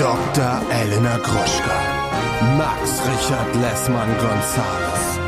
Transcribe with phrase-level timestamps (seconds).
[0.00, 0.62] Dr.
[0.72, 1.78] Elena Gruschka.
[2.56, 5.20] Max Richard Lessmann Gonzales.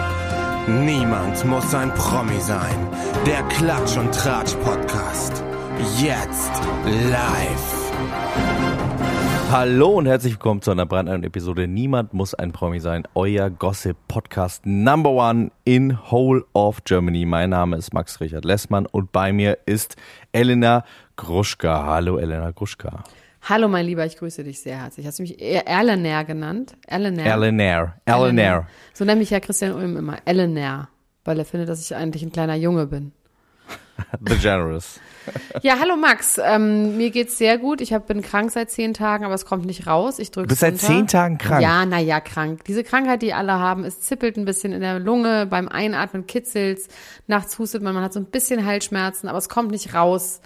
[0.66, 2.88] Niemand muss ein Promi sein.
[3.27, 5.45] Der Klatsch und Tratsch Podcast.
[6.00, 6.52] Jetzt
[6.86, 7.93] live.
[9.50, 13.07] Hallo und herzlich willkommen zu einer brandneuen Episode Niemand muss ein Promi sein.
[13.14, 17.27] Euer Gossip Podcast Number One in Whole of Germany.
[17.27, 19.96] Mein Name ist Max Richard Lessmann und bei mir ist
[20.32, 20.82] Elena
[21.16, 21.84] Gruschka.
[21.84, 23.04] Hallo Elena Gruschka.
[23.45, 25.05] Hallo mein Lieber, ich grüße dich sehr herzlich.
[25.05, 26.77] Hast du mich Eleanor genannt?
[26.87, 27.27] Eleanor.
[27.27, 27.95] Eleanor.
[28.05, 28.68] Eleanor.
[28.95, 30.18] So nennt mich ja Christian Ulm immer.
[30.24, 30.88] Eleanor.
[31.24, 33.10] Weil er findet, dass ich eigentlich ein kleiner Junge bin.
[34.28, 35.01] The Generous.
[35.62, 36.41] Ja, hallo Max.
[36.45, 37.80] Ähm, mir geht's sehr gut.
[37.80, 40.18] Ich hab, bin krank seit zehn Tagen, aber es kommt nicht raus.
[40.18, 41.62] Ich drücke Du bist seit zehn Tagen krank?
[41.62, 42.65] Ja, na ja, krank.
[42.65, 46.88] Diese Krankheit, die alle haben, es zippelt ein bisschen in der Lunge, beim Einatmen kitzelt's,
[47.29, 50.40] nachts hustet man, man hat so ein bisschen Halsschmerzen, aber es kommt nicht raus.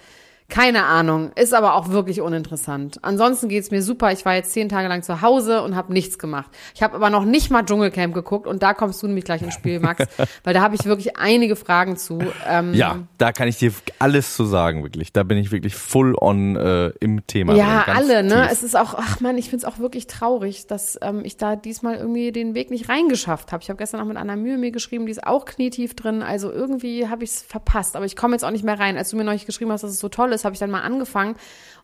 [0.49, 2.99] Keine Ahnung, ist aber auch wirklich uninteressant.
[3.01, 4.13] Ansonsten geht's mir super.
[4.13, 6.49] Ich war jetzt zehn Tage lang zu Hause und habe nichts gemacht.
[6.73, 9.53] Ich habe aber noch nicht mal Dschungelcamp geguckt und da kommst du nämlich gleich ins
[9.55, 10.05] Spiel, Max,
[10.45, 12.19] weil da habe ich wirklich einige Fragen zu.
[12.47, 15.11] Ähm, Ja, da kann ich dir alles zu sagen, wirklich.
[15.11, 17.53] Da bin ich wirklich full on äh, im Thema.
[17.53, 18.43] Ja, alle, ne?
[18.43, 18.51] tief.
[18.51, 21.95] Es ist auch, ach man, ich find's auch wirklich traurig, dass ähm, ich da diesmal
[21.95, 23.63] irgendwie den Weg nicht reingeschafft habe.
[23.63, 26.23] Ich habe gestern auch mit Anna Mühe mir geschrieben, die ist auch knietief drin.
[26.23, 28.97] Also irgendwie habe ich's verpasst, aber ich komme jetzt auch nicht mehr rein.
[28.97, 30.81] Als du mir neulich geschrieben hast, dass es so toll ist, habe ich dann mal
[30.81, 31.35] angefangen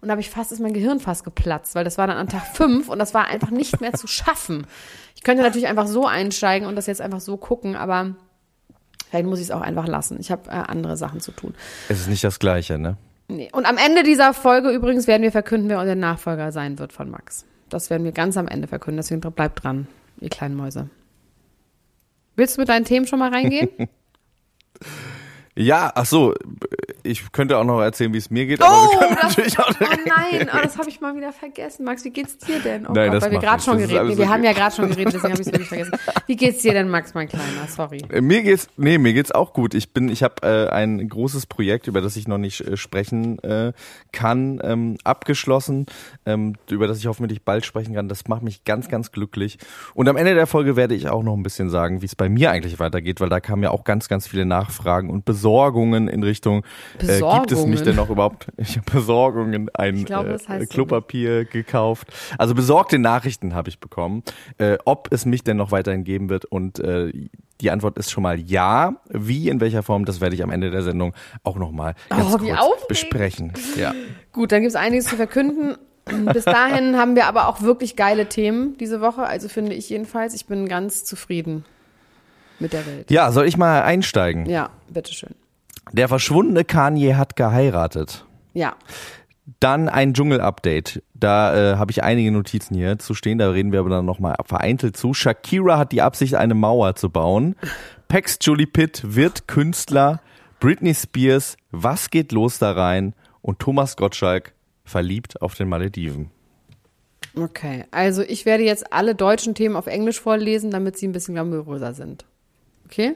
[0.02, 2.28] und da habe ich fast, ist mein Gehirn fast geplatzt, weil das war dann an
[2.28, 4.68] Tag fünf und das war einfach nicht mehr zu schaffen.
[5.16, 8.16] Ich könnte natürlich einfach so einsteigen und das jetzt einfach so gucken, aber
[9.09, 10.18] vielleicht muss ich es auch einfach lassen.
[10.20, 11.54] Ich habe äh, andere Sachen zu tun.
[11.88, 12.98] Es ist nicht das Gleiche, ne?
[13.30, 13.50] Nee.
[13.54, 17.09] Und am Ende dieser Folge übrigens werden wir verkünden, wer unser Nachfolger sein wird von
[17.09, 17.46] Max.
[17.70, 18.98] Das werden wir ganz am Ende verkünden.
[18.98, 19.88] Deswegen bleibt dran,
[20.20, 20.90] ihr kleinen Mäuse.
[22.36, 23.70] Willst du mit deinen Themen schon mal reingehen?
[25.56, 26.34] Ja, ach so,
[27.04, 29.70] ich könnte auch noch erzählen, wie es mir geht, aber wir können das, natürlich auch
[29.70, 31.84] oh nein, oh, das habe ich mal wieder vergessen.
[31.84, 32.88] Max, wie geht's dir denn?
[32.88, 34.90] Oh Nein, Gott, das weil wir gerade schon geredet alles Wir haben ja gerade schon
[34.90, 35.94] geredet, deswegen habe ich es wirklich vergessen.
[36.28, 37.68] Wie geht's dir denn, Max, mein Kleiner?
[37.68, 38.02] Sorry.
[38.09, 39.74] Äh, Mir geht's, nee, mir geht's auch gut.
[39.74, 43.40] Ich bin, ich habe äh, ein großes Projekt, über das ich noch nicht äh, sprechen
[43.44, 43.74] äh,
[44.12, 45.86] kann, ähm, abgeschlossen,
[46.25, 48.08] ähm, über das ich hoffentlich bald sprechen kann.
[48.08, 49.58] Das macht mich ganz, ganz glücklich.
[49.94, 52.30] Und am Ende der Folge werde ich auch noch ein bisschen sagen, wie es bei
[52.30, 56.24] mir eigentlich weitergeht, weil da kamen ja auch ganz, ganz viele Nachfragen und Besorgungen in
[56.24, 56.63] Richtung,
[57.00, 57.84] äh, gibt es mich Besorgungen?
[57.86, 58.48] denn noch überhaupt?
[58.58, 62.08] Ich habe Besorgungen, ein Ich glaube, das heißt äh, so Klopapier gekauft.
[62.38, 64.24] Also besorgte Nachrichten habe ich bekommen,
[64.58, 67.12] äh, ob es mich denn noch weiterhin geben wird und äh,
[67.62, 68.96] die Antwort ist schon mal ja.
[69.09, 72.42] Wie, in welcher Form, das werde ich am Ende der Sendung auch nochmal ganz Oh,
[72.42, 72.88] wie kurz aufregend.
[72.90, 73.54] besprechen.
[73.78, 73.94] Ja.
[74.34, 75.78] Gut, dann gibt's einiges zu verkünden.
[76.34, 79.24] Bis dahin haben wir aber auch wirklich geile Themen diese Woche.
[79.24, 81.64] Also finde ich jedenfalls, ich bin ganz zufrieden
[82.60, 83.10] mit der Welt.
[83.10, 84.46] ja, soll ich mal einsteigen?
[84.46, 85.34] Ja, bitteschön.
[85.91, 88.25] Der verschwundene Kanye hat geheiratet.
[88.53, 88.75] Ja.
[89.59, 91.03] Dann ein Dschungel-Update.
[91.13, 94.35] Da äh, habe ich einige Notizen hier zu stehen, da reden wir aber dann nochmal
[94.45, 95.13] vereinzelt zu.
[95.13, 97.55] Shakira hat die Absicht, eine Mauer zu bauen.
[98.07, 100.21] Pax Julie Pitt wird Künstler.
[100.59, 103.13] Britney Spears, was geht los da rein?
[103.41, 104.53] Und Thomas Gottschalk
[104.85, 106.31] verliebt auf den Malediven.
[107.35, 111.33] Okay, also ich werde jetzt alle deutschen Themen auf Englisch vorlesen, damit sie ein bisschen
[111.33, 112.25] glamouröser sind.
[112.85, 113.15] Okay?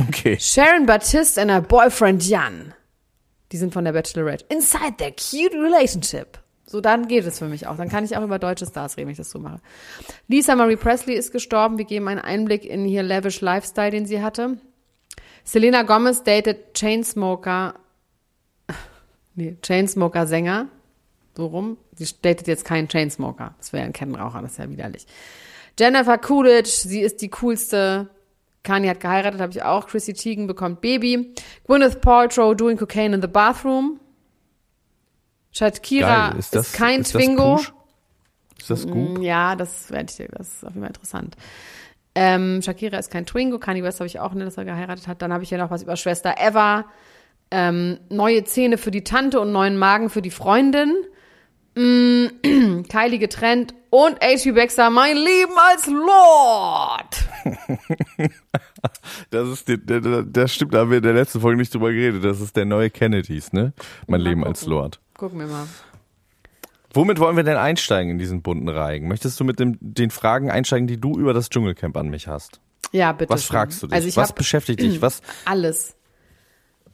[0.00, 0.38] Okay.
[0.38, 2.74] Sharon Baptiste and her boyfriend Jan.
[3.50, 4.44] Die sind von der Bachelorette.
[4.48, 6.38] Inside their cute relationship.
[6.66, 7.76] So, dann geht es für mich auch.
[7.76, 9.60] Dann kann ich auch über deutsche Stars reden, wenn ich das so mache.
[10.28, 11.78] Lisa Marie Presley ist gestorben.
[11.78, 14.58] Wir geben einen Einblick in ihr lavish Lifestyle, den sie hatte.
[15.44, 17.74] Selena Gomez datet Chainsmoker,
[19.34, 20.66] nee, Chainsmoker-Sänger.
[21.34, 21.78] So rum.
[21.94, 23.54] Sie datet jetzt keinen Chainsmoker.
[23.56, 25.06] Das wäre ein Kettenraucher, das ist ja widerlich.
[25.78, 28.10] Jennifer Coolidge, sie ist die coolste.
[28.68, 29.86] Kanye hat geheiratet, habe ich auch.
[29.86, 31.32] Chrissy Teigen bekommt Baby.
[31.66, 33.98] Gwyneth Paltrow doing cocaine in the bathroom.
[35.52, 36.38] Shakira Geil.
[36.38, 37.58] ist, kein ist Twingo.
[38.58, 39.18] Ist das gut?
[39.18, 41.36] Mm, Ja, das werde ich dir, das ist auf jeden Fall interessant.
[42.14, 45.22] Ähm, Shakira ist kein Twingo, Kanye West habe ich auch, ne, dass er geheiratet hat.
[45.22, 46.84] Dann habe ich ja noch was über Schwester Eva.
[47.50, 50.94] Ähm, neue Zähne für die Tante und neuen Magen für die Freundin.
[51.78, 52.26] Mm,
[52.88, 54.50] Kylie getrennt und H.P.
[54.52, 57.28] Baxter, mein Leben als Lord.
[59.30, 62.24] Das ist der, das stimmt, da haben wir in der letzten Folge nicht drüber geredet.
[62.24, 63.72] Das ist der neue Kennedys, ne?
[64.06, 64.72] Mein Mal Leben als gucken.
[64.72, 65.00] Lord.
[65.16, 65.66] Gucken wir mal.
[66.94, 69.08] Womit wollen wir denn einsteigen in diesen bunten Reigen?
[69.08, 72.60] Möchtest du mit dem, den Fragen einsteigen, die du über das Dschungelcamp an mich hast?
[72.92, 73.32] Ja, bitte.
[73.32, 73.54] Was schön.
[73.54, 73.94] fragst du dich?
[73.94, 75.02] Also Was beschäftigt dich?
[75.02, 75.22] Was?
[75.44, 75.96] alles.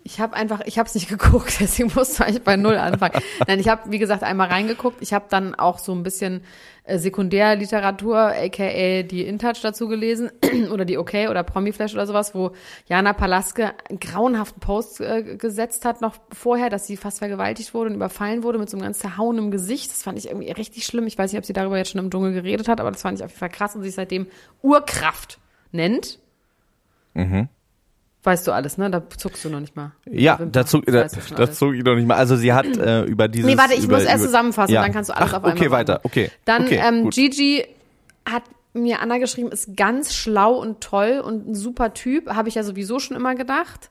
[0.06, 3.22] Ich habe einfach, ich habe es nicht geguckt, deswegen musste ich bei null anfangen.
[3.48, 4.98] Nein, ich habe, wie gesagt, einmal reingeguckt.
[5.00, 6.42] Ich habe dann auch so ein bisschen
[6.84, 10.30] äh, Sekundärliteratur, aka die InTouch dazu gelesen
[10.70, 12.52] oder die OK oder Promiflash oder sowas, wo
[12.86, 17.88] Jana Palaske einen grauenhaften Post äh, gesetzt hat noch vorher, dass sie fast vergewaltigt wurde
[17.88, 19.90] und überfallen wurde mit so einem ganz zerhauenen Gesicht.
[19.90, 21.06] Das fand ich irgendwie richtig schlimm.
[21.06, 23.18] Ich weiß nicht, ob sie darüber jetzt schon im Dschungel geredet hat, aber das fand
[23.18, 24.26] ich auf jeden Fall krass und sie seitdem
[24.60, 25.38] Urkraft
[25.72, 26.18] nennt.
[27.14, 27.48] Mhm.
[28.24, 28.90] Weißt du alles, ne?
[28.90, 29.92] Da zuckst du noch nicht mal.
[30.10, 31.58] Ja, da, schon das alles.
[31.58, 32.16] zog ich noch nicht mal.
[32.16, 33.50] Also sie hat äh, über dieses.
[33.50, 34.82] Nee, warte, ich über, muss erst über- zusammenfassen, ja.
[34.82, 36.30] dann kannst du alles Ach, auf einmal Okay, weiter, okay.
[36.46, 37.14] Dann okay, ähm, gut.
[37.14, 37.66] Gigi
[38.24, 38.42] hat
[38.72, 42.62] mir Anna geschrieben, ist ganz schlau und toll und ein super Typ, habe ich ja
[42.64, 43.90] sowieso schon immer gedacht.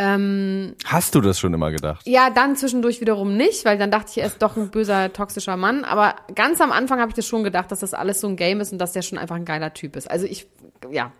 [0.00, 2.06] Hast du das schon immer gedacht?
[2.06, 5.56] Ja, dann zwischendurch wiederum nicht, weil dann dachte ich, er ist doch ein böser, toxischer
[5.56, 5.82] Mann.
[5.82, 8.60] Aber ganz am Anfang habe ich das schon gedacht, dass das alles so ein Game
[8.60, 10.08] ist und dass der schon einfach ein geiler Typ ist.
[10.08, 10.46] Also ich,
[10.92, 11.10] ja.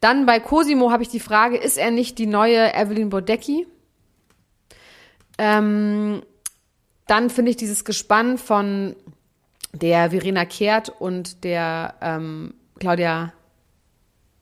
[0.00, 3.66] Dann bei Cosimo habe ich die Frage, ist er nicht die neue Evelyn Bodecki?
[5.38, 6.22] Ähm,
[7.06, 8.96] dann finde ich dieses Gespann von
[9.72, 13.32] der Verena Kehrt und der ähm, Claudia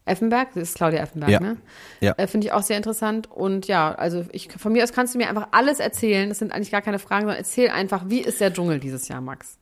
[0.04, 1.40] Effenberg, das ist Claudia Effenberg, Ja.
[1.40, 1.56] ne?
[2.00, 2.14] Ja.
[2.16, 3.30] Äh, Finde ich auch sehr interessant.
[3.30, 6.30] Und ja, also ich, von mir aus kannst du mir einfach alles erzählen.
[6.30, 9.20] Das sind eigentlich gar keine Fragen, sondern erzähl einfach, wie ist der Dschungel dieses Jahr,
[9.20, 9.57] Max?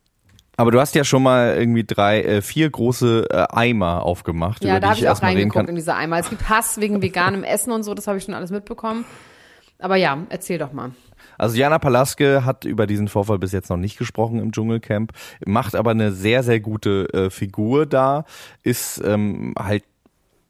[0.57, 4.71] Aber du hast ja schon mal irgendwie drei, äh, vier große äh, Eimer aufgemacht, Ja,
[4.71, 6.17] über da habe ich ich auch reingeguckt in diese Eimer.
[6.17, 9.05] Es gibt Hass wegen veganem Essen und so, das habe ich schon alles mitbekommen.
[9.79, 10.91] Aber ja, erzähl doch mal.
[11.37, 15.13] Also Jana Palaske hat über diesen Vorfall bis jetzt noch nicht gesprochen im Dschungelcamp,
[15.45, 18.25] macht aber eine sehr, sehr gute äh, Figur da,
[18.63, 19.83] ist ähm, halt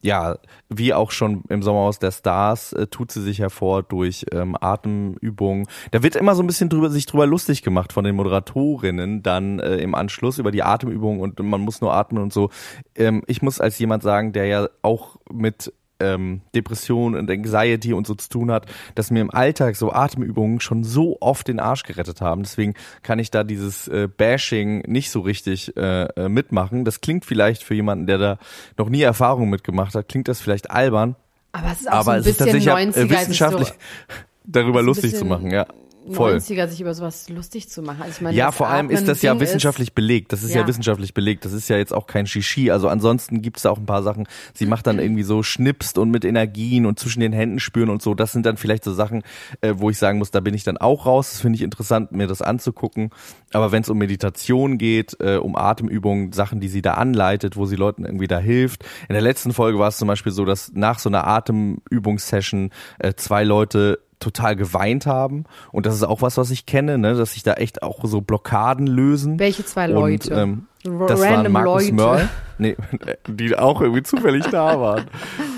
[0.00, 4.56] ja, wie auch schon im Sommerhaus der Stars, äh, tut sie sich hervor durch ähm,
[4.60, 5.66] Atemübungen.
[5.90, 9.58] Da wird immer so ein bisschen drüber, sich drüber lustig gemacht von den Moderatorinnen dann
[9.58, 12.50] äh, im Anschluss über die Atemübungen und man muss nur atmen und so.
[12.94, 18.06] Ähm, ich muss als jemand sagen, der ja auch mit ähm, Depression und Anxiety und
[18.06, 21.82] so zu tun hat, dass mir im Alltag so Atemübungen schon so oft den Arsch
[21.82, 22.42] gerettet haben.
[22.42, 26.84] Deswegen kann ich da dieses äh, Bashing nicht so richtig äh, äh, mitmachen.
[26.84, 28.38] Das klingt vielleicht für jemanden, der da
[28.76, 31.16] noch nie Erfahrung mitgemacht hat, klingt das vielleicht albern,
[31.52, 33.00] Aber es ist auch aber so ein es ist bisschen tatsächlich 90er.
[33.00, 33.74] äh, wissenschaftlich So
[34.44, 35.66] darüber lustig zu bisschen machen, ja.
[36.14, 36.36] Voll.
[36.36, 38.02] 90er, sich über sowas lustig zu machen.
[38.02, 40.32] Also ich meine, Ja, vor allem ist das ja Ding wissenschaftlich belegt.
[40.32, 40.62] Das ist ja.
[40.62, 40.66] Ja.
[40.66, 41.44] wissenschaftlich belegt.
[41.44, 42.70] Das ist ja jetzt auch kein Shishi.
[42.70, 44.26] Also ansonsten gibt's da auch ein paar Sachen.
[44.54, 48.02] Sie macht dann irgendwie so schnipst und mit Energien und zwischen den Händen spüren und
[48.02, 48.14] so.
[48.14, 49.22] Das sind dann vielleicht so Sachen,
[49.60, 51.30] äh, wo ich sagen muss, da bin ich dann auch raus.
[51.32, 53.10] Das finde ich interessant, mir das anzugucken.
[53.52, 57.66] Aber wenn es um Meditation geht, äh, um Atemübungen, Sachen, die sie da anleitet, wo
[57.66, 58.84] sie Leuten irgendwie da hilft.
[59.08, 63.14] In der letzten Folge war es zum Beispiel so, dass nach so einer Atemübungssession äh,
[63.14, 67.32] zwei Leute total geweint haben und das ist auch was, was ich kenne, ne, dass
[67.34, 69.38] sich da echt auch so Blockaden lösen.
[69.38, 70.34] Welche zwei Und, Leute?
[70.34, 71.94] ähm, R- das waren random Markus Leute.
[71.94, 72.28] Mörl,
[72.58, 72.76] nee,
[73.28, 75.04] die auch irgendwie zufällig da waren.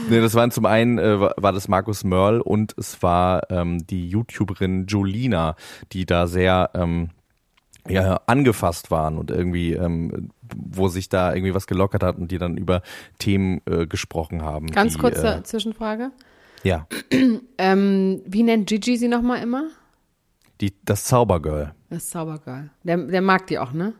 [0.08, 3.86] Nee, das waren zum einen äh, war war das Markus Mörl und es war ähm,
[3.86, 5.54] die YouTuberin Jolina,
[5.92, 7.10] die da sehr ähm,
[7.88, 12.38] ja, angefasst waren und irgendwie, ähm, wo sich da irgendwie was gelockert hat und die
[12.38, 12.82] dann über
[13.18, 14.66] Themen äh, gesprochen haben.
[14.68, 16.10] Ganz die, kurze Äh, Zwischenfrage.
[16.62, 16.86] Ja,
[17.58, 19.68] Ähm, wie nennt Gigi sie nochmal immer?
[20.60, 21.74] die, das Zaubergirl.
[21.88, 22.70] Das Zaubergirl.
[22.84, 23.94] Der, der mag die auch, ne?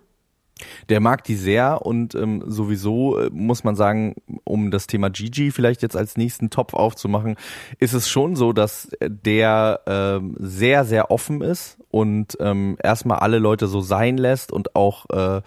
[0.91, 5.53] Der mag die sehr und ähm, sowieso äh, muss man sagen, um das Thema Gigi
[5.53, 7.37] vielleicht jetzt als nächsten Topf aufzumachen,
[7.79, 13.39] ist es schon so, dass der ähm, sehr, sehr offen ist und ähm, erstmal alle
[13.39, 15.41] Leute so sein lässt und auch, äh,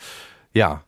[0.55, 0.83] ja,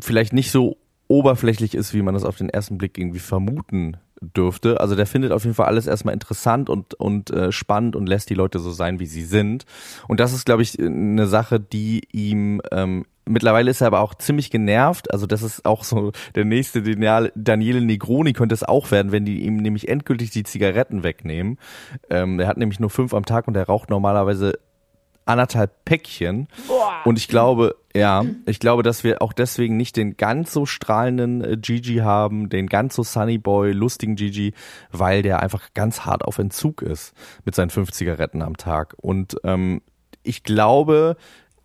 [0.00, 0.76] vielleicht nicht so
[1.08, 4.80] oberflächlich ist, wie man das auf den ersten Blick irgendwie vermuten dürfte.
[4.80, 8.30] Also der findet auf jeden Fall alles erstmal interessant und, und äh, spannend und lässt
[8.30, 9.64] die Leute so sein, wie sie sind.
[10.06, 14.14] Und das ist, glaube ich, eine Sache, die ihm ähm, Mittlerweile ist er aber auch
[14.14, 15.12] ziemlich genervt.
[15.12, 19.24] Also das ist auch so der nächste Daniel- Daniele Negroni könnte es auch werden, wenn
[19.26, 21.58] die ihm nämlich endgültig die Zigaretten wegnehmen.
[22.08, 24.58] Ähm, er hat nämlich nur fünf am Tag und er raucht normalerweise
[25.26, 26.48] anderthalb Päckchen.
[27.04, 31.42] Und ich glaube, ja, ich glaube, dass wir auch deswegen nicht den ganz so strahlenden
[31.42, 34.54] äh, Gigi haben, den ganz so Sunny Boy, lustigen Gigi,
[34.92, 37.12] weil der einfach ganz hart auf Entzug ist
[37.44, 38.94] mit seinen fünf Zigaretten am Tag.
[38.98, 39.82] Und ähm,
[40.22, 41.16] ich glaube,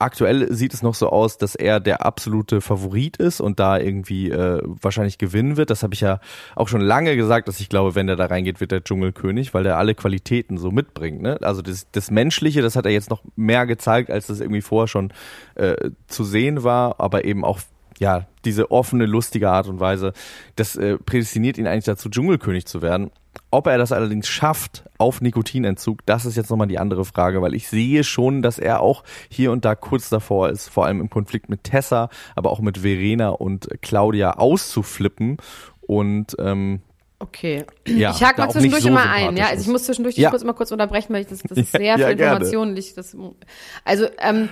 [0.04, 4.30] aktuell sieht es noch so aus, dass er der absolute Favorit ist und da irgendwie
[4.30, 5.70] äh, wahrscheinlich gewinnen wird.
[5.70, 6.20] Das habe ich ja
[6.56, 9.64] auch schon lange gesagt, dass ich glaube, wenn der da reingeht, wird der Dschungelkönig, weil
[9.64, 11.22] der alle Qualitäten so mitbringt.
[11.22, 11.40] Ne?
[11.42, 14.88] Also das, das Menschliche, das hat er jetzt noch mehr gezeigt, als das irgendwie vorher
[14.88, 15.12] schon
[15.56, 17.60] äh, zu sehen war, aber eben auch
[18.00, 20.14] ja diese offene, lustige Art und Weise,
[20.56, 23.12] das äh, prädestiniert ihn eigentlich dazu, Dschungelkönig zu werden.
[23.52, 27.54] Ob er das allerdings schafft auf Nikotinentzug, das ist jetzt nochmal die andere Frage, weil
[27.54, 31.10] ich sehe schon, dass er auch hier und da kurz davor ist, vor allem im
[31.10, 35.38] Konflikt mit Tessa, aber auch mit Verena und Claudia auszuflippen.
[35.82, 36.82] Und ähm,
[37.20, 37.64] Okay.
[37.88, 39.48] Ja, ich hake mal zwischendurch so immer ein, ja.
[39.48, 40.30] Also ich muss zwischendurch Ja.
[40.30, 42.34] kurz immer kurz unterbrechen, weil ich das, das ist sehr ja, viel gerne.
[42.34, 42.76] Information.
[42.76, 43.16] Ich, das,
[43.86, 44.50] also, ähm,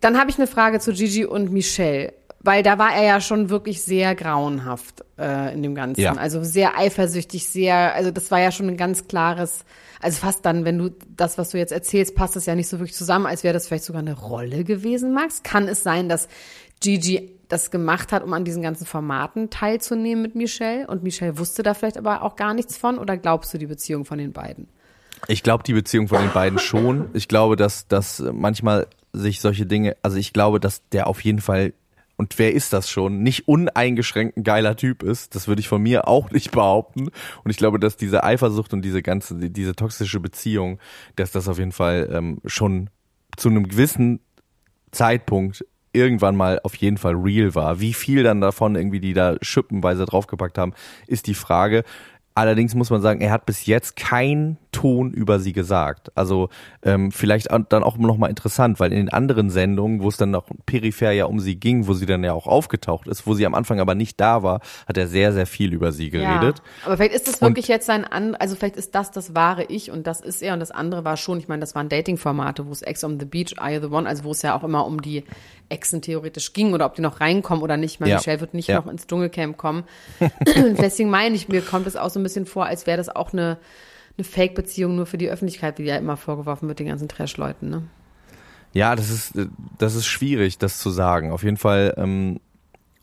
[0.00, 2.14] dann habe ich eine Frage zu Gigi und Michelle.
[2.42, 6.00] Weil da war er ja schon wirklich sehr grauenhaft äh, in dem Ganzen.
[6.00, 6.14] Ja.
[6.14, 9.64] Also sehr eifersüchtig, sehr, also das war ja schon ein ganz klares,
[10.00, 12.78] also fast dann, wenn du das, was du jetzt erzählst, passt das ja nicht so
[12.78, 15.42] wirklich zusammen, als wäre das vielleicht sogar eine Rolle gewesen, Max.
[15.42, 16.28] Kann es sein, dass
[16.80, 21.62] Gigi das gemacht hat, um an diesen ganzen Formaten teilzunehmen mit Michelle und Michelle wusste
[21.62, 24.68] da vielleicht aber auch gar nichts von oder glaubst du die Beziehung von den beiden?
[25.28, 27.10] Ich glaube die Beziehung von den beiden schon.
[27.12, 31.40] Ich glaube, dass, dass manchmal sich solche Dinge, also ich glaube, dass der auf jeden
[31.40, 31.72] Fall,
[32.20, 35.34] und wer ist das schon, nicht uneingeschränkt ein geiler Typ ist.
[35.34, 37.08] Das würde ich von mir auch nicht behaupten.
[37.44, 40.78] Und ich glaube, dass diese Eifersucht und diese ganze, diese toxische Beziehung,
[41.16, 42.90] dass das auf jeden Fall ähm, schon
[43.38, 44.20] zu einem gewissen
[44.90, 47.80] Zeitpunkt irgendwann mal auf jeden Fall real war.
[47.80, 50.74] Wie viel dann davon irgendwie die da schippenweise draufgepackt haben,
[51.06, 51.84] ist die Frage.
[52.34, 56.12] Allerdings muss man sagen, er hat bis jetzt keinen Ton über sie gesagt.
[56.16, 56.48] Also
[56.82, 60.16] ähm, vielleicht an- dann auch noch mal interessant, weil in den anderen Sendungen, wo es
[60.16, 63.34] dann noch peripher ja um sie ging, wo sie dann ja auch aufgetaucht ist, wo
[63.34, 66.58] sie am Anfang aber nicht da war, hat er sehr, sehr viel über sie geredet.
[66.58, 69.34] Ja, aber vielleicht ist es Und- wirklich jetzt sein an, also vielleicht ist das das
[69.34, 71.88] wahre Ich und das ist er und das andere war schon, ich meine, das waren
[71.88, 74.64] Dating-Formate, wo es Ex on the Beach, I the One, also wo es ja auch
[74.64, 75.24] immer um die
[75.68, 77.94] Exen theoretisch ging oder ob die noch reinkommen oder nicht.
[77.94, 78.16] Ich meine, Ja.
[78.18, 78.76] Michelle wird nicht Ja.
[78.80, 79.84] noch ins Dschungelcamp kommen.
[80.46, 83.32] Deswegen meine ich, mir kommt es auch so ein bisschen vor, als wäre das auch
[83.32, 83.58] eine,
[84.20, 87.82] eine Fake-Beziehung nur für die Öffentlichkeit, wie ja immer vorgeworfen wird, den ganzen Trash-Leuten, ne?
[88.72, 89.32] Ja, das ist,
[89.78, 91.32] das ist schwierig, das zu sagen.
[91.32, 92.38] Auf jeden Fall, ähm,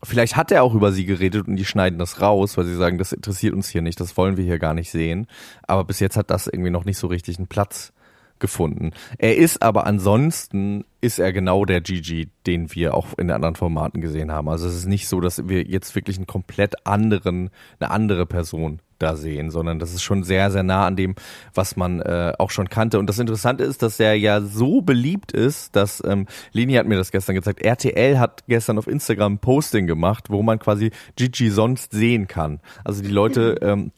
[0.01, 2.97] vielleicht hat er auch über sie geredet und die schneiden das raus, weil sie sagen,
[2.97, 5.27] das interessiert uns hier nicht, das wollen wir hier gar nicht sehen.
[5.63, 7.91] Aber bis jetzt hat das irgendwie noch nicht so richtig einen Platz
[8.39, 8.91] gefunden.
[9.17, 14.01] Er ist aber ansonsten ist er genau der Gigi, den wir auch in anderen Formaten
[14.01, 14.49] gesehen haben.
[14.49, 18.79] Also es ist nicht so, dass wir jetzt wirklich einen komplett anderen, eine andere Person
[18.99, 21.15] da sehen, sondern das ist schon sehr, sehr nah an dem,
[21.53, 22.99] was man äh, auch schon kannte.
[22.99, 26.97] Und das Interessante ist, dass er ja so beliebt ist, dass ähm, Leni hat mir
[26.97, 27.61] das gestern gezeigt.
[27.61, 32.59] RTL hat gestern auf Instagram ein Posting gemacht, wo man quasi Gigi sonst sehen kann.
[32.83, 33.91] Also die Leute ähm,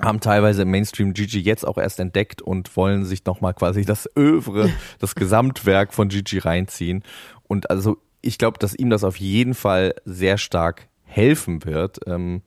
[0.00, 4.08] haben teilweise im Mainstream Gigi jetzt auch erst entdeckt und wollen sich nochmal quasi das
[4.16, 7.02] Övre, das Gesamtwerk von Gigi reinziehen.
[7.44, 12.42] Und also ich glaube, dass ihm das auf jeden Fall sehr stark helfen wird, ähm,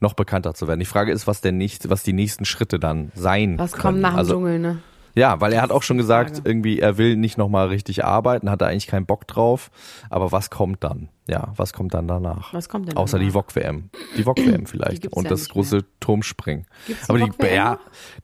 [0.00, 0.80] noch bekannter zu werden.
[0.80, 3.82] Die Frage ist, was der nächste, was die nächsten Schritte dann sein Was können.
[3.82, 4.78] kommt nach dem also, Dschungel, ne?
[5.14, 8.62] Ja, weil er hat auch schon gesagt, irgendwie, er will nicht nochmal richtig arbeiten, hat
[8.62, 9.70] er eigentlich keinen Bock drauf.
[10.08, 11.08] Aber was kommt dann?
[11.28, 12.52] Ja, was kommt dann danach?
[12.52, 13.44] Was kommt denn Außer die danach?
[13.46, 13.90] VOG-WM.
[14.16, 15.02] Die VOG-WM Die vielleicht.
[15.02, 16.66] gibt's Und ja das große Turmspringen.
[16.86, 17.78] Gibt's die Aber die, VOG-WM ja,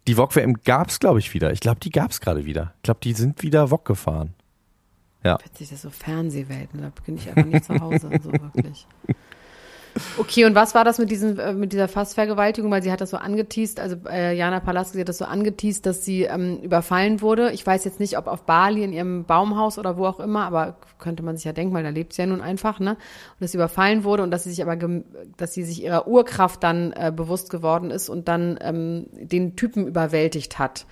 [0.06, 1.52] die VOG-WM gab's, glaube ich, wieder.
[1.52, 2.74] Ich glaube, die gab's gerade wieder.
[2.76, 4.34] Ich glaube, die sind wieder VOG gefahren.
[5.24, 5.38] Ja.
[5.44, 8.86] Witzig, das ist so Fernsehwelten, da bin ich einfach nicht zu Hause, so wirklich.
[10.16, 12.70] Okay, und was war das mit diesen, äh, mit dieser Fassvergewaltigung?
[12.70, 16.04] Weil sie hat das so angeteased, also äh, Jana Palaski hat das so angeteased, dass
[16.04, 17.52] sie ähm, überfallen wurde.
[17.52, 20.76] Ich weiß jetzt nicht, ob auf Bali in ihrem Baumhaus oder wo auch immer, aber
[20.98, 22.90] könnte man sich ja denken, weil da lebt sie ja nun einfach, ne?
[22.90, 22.98] Und
[23.40, 24.76] dass sie überfallen wurde und dass sie sich aber,
[25.36, 29.86] dass sie sich ihrer Urkraft dann äh, bewusst geworden ist und dann ähm, den Typen
[29.86, 30.86] überwältigt hat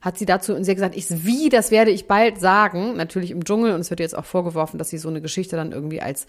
[0.00, 3.30] hat sie dazu und sie hat gesagt, ich wie, das werde ich bald sagen, natürlich
[3.32, 6.00] im Dschungel und es wird jetzt auch vorgeworfen, dass sie so eine Geschichte dann irgendwie
[6.00, 6.26] als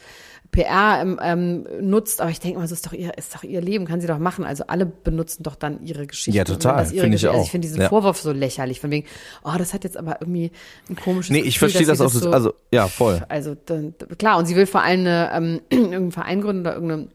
[0.51, 3.61] PR ähm, ähm, nutzt, aber ich denke mal, das ist doch ihr, ist doch ihr
[3.61, 4.43] Leben, kann sie doch machen.
[4.45, 6.35] Also alle benutzen doch dann ihre Geschichte.
[6.35, 6.77] Ja, total.
[6.77, 7.45] Das Finde ich Geschichte- Also auch.
[7.45, 7.89] ich finde diesen Ja.
[7.89, 9.05] Vorwurf so lächerlich, von wegen,
[9.43, 10.51] oh, das hat jetzt aber irgendwie
[10.89, 12.09] ein komisches Nee, ich Gefühl, verstehe das auch.
[12.09, 13.23] so, also, ja, voll.
[13.29, 17.07] also dann, klar, und sie will vor allem eine, ähm, irgendeinen Verein gründen oder irgendeine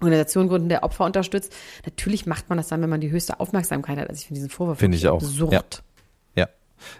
[0.00, 1.52] Organisation gründen, der Opfer unterstützt.
[1.84, 4.08] Natürlich macht man das dann, wenn man die höchste Aufmerksamkeit hat.
[4.08, 5.20] Also ich finde diesen Vorwurf Finde ich auch.
[5.22, 5.52] absurd.
[5.52, 5.62] Ja.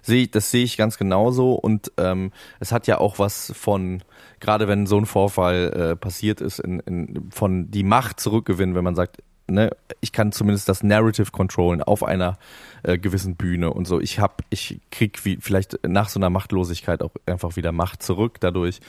[0.03, 4.03] Sehe das sehe ich ganz genauso und ähm, es hat ja auch was von,
[4.41, 8.85] gerade wenn so ein Vorfall äh, passiert ist, in, in, von die Macht zurückgewinnen, wenn
[8.85, 9.71] man sagt, ne,
[10.01, 12.39] ich kann zumindest das Narrative controllen auf einer
[12.83, 14.01] äh, gewissen Bühne und so.
[14.01, 18.39] Ich hab, ich krieg wie vielleicht nach so einer Machtlosigkeit auch einfach wieder Macht zurück
[18.41, 18.81] dadurch.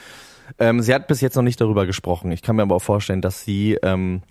[0.57, 2.31] Ähm, sie hat bis jetzt noch nicht darüber gesprochen.
[2.31, 4.21] Ich kann mir aber auch vorstellen, dass sie ähm,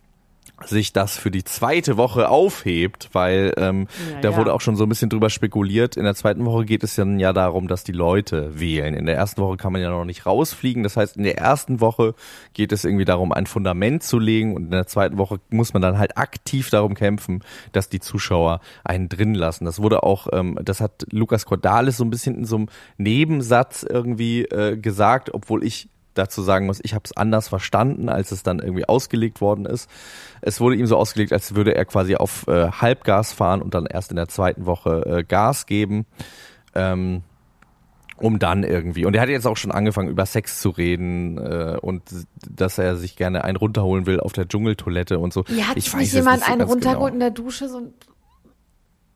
[0.64, 4.36] sich das für die zweite Woche aufhebt, weil ähm, Ja, da ja.
[4.36, 5.96] wurde auch schon so ein bisschen drüber spekuliert.
[5.96, 8.94] In der zweiten Woche geht es dann ja darum, dass die Leute wählen.
[8.94, 10.82] In der ersten Woche kann man ja noch nicht rausfliegen.
[10.82, 12.14] Das heißt, in der ersten Woche
[12.54, 15.82] geht es irgendwie darum, ein Fundament zu legen und in der zweiten Woche muss man
[15.82, 19.64] dann halt aktiv darum kämpfen, dass die Zuschauer einen drin lassen.
[19.64, 23.84] Das wurde auch, ähm, das hat Lukas Cordalis so ein bisschen in so einem Nebensatz
[23.88, 25.88] irgendwie äh, gesagt, obwohl ich
[26.18, 29.88] dazu sagen muss, ich habe es anders verstanden, als es dann irgendwie ausgelegt worden ist.
[30.40, 33.86] Es wurde ihm so ausgelegt, als würde er quasi auf äh, Halbgas fahren und dann
[33.86, 36.04] erst in der zweiten Woche äh, Gas geben.
[36.74, 37.22] Ähm,
[38.20, 39.06] um dann irgendwie.
[39.06, 42.02] Und er hat jetzt auch schon angefangen, über Sex zu reden äh, und
[42.50, 45.44] dass er sich gerne einen runterholen will auf der Dschungeltoilette und so.
[45.48, 47.30] Ja, hat ich weiß nicht jemand nicht so einen ganz runtergeholt in Genau.
[47.32, 47.68] der Dusche?
[47.68, 47.94] So ein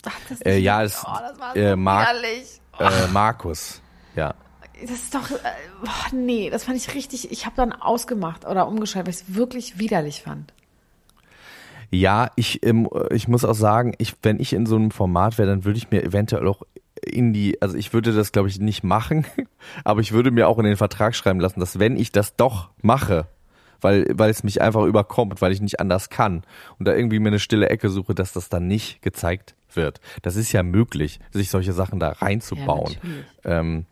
[0.06, 2.60] Ach, das Äh, ja, es, oh, das war äh, so Mark- widerlich.
[2.78, 3.80] Äh, Markus.
[4.14, 4.34] Ja.
[4.80, 5.34] Das ist doch, äh,
[5.84, 9.34] boah, nee, das fand ich richtig, ich habe dann ausgemacht oder umgeschaltet, weil ich es
[9.34, 10.52] wirklich widerlich fand.
[11.90, 15.48] Ja, ich, ähm, ich muss auch sagen, ich, wenn ich in so einem Format wäre,
[15.48, 16.62] dann würde ich mir eventuell auch
[17.04, 19.26] in die, also ich würde das glaube ich nicht machen,
[19.84, 22.70] aber ich würde mir auch in den Vertrag schreiben lassen, dass wenn ich das doch
[22.80, 23.26] mache,
[23.82, 26.44] weil, weil es mich einfach überkommt, weil ich nicht anders kann
[26.78, 30.00] und da irgendwie mir eine stille Ecke suche, dass das dann nicht gezeigt wird.
[30.22, 32.96] Das ist ja möglich, sich solche Sachen da reinzubauen.
[33.44, 33.86] natürlich.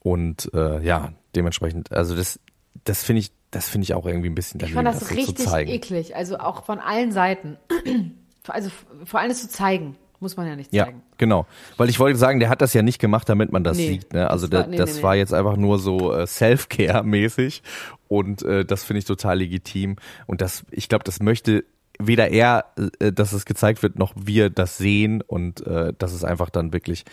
[0.00, 2.40] Und äh, ja, dementsprechend, also das,
[2.84, 5.06] das finde ich, das finde ich auch irgendwie ein bisschen Ich daneben, fand das so
[5.06, 7.56] zu richtig eklig, also auch von allen Seiten.
[8.48, 8.70] Also
[9.04, 11.02] vor allem das zu zeigen, muss man ja nicht Ja, zeigen.
[11.18, 11.46] genau.
[11.76, 14.12] Weil ich wollte sagen, der hat das ja nicht gemacht, damit man das Nee, sieht.
[14.14, 14.28] Ne?
[14.30, 17.62] Also das war- das, nee, das nee, war jetzt einfach nur so äh, Self-Care-mäßig
[18.08, 19.96] und äh, das finde ich total legitim.
[20.26, 21.64] Und das, ich glaube, das möchte
[21.98, 22.64] weder er,
[22.98, 26.72] äh, dass es gezeigt wird, noch wir das sehen und äh, dass es einfach dann
[26.72, 27.04] wirklich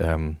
[0.00, 0.36] ähm,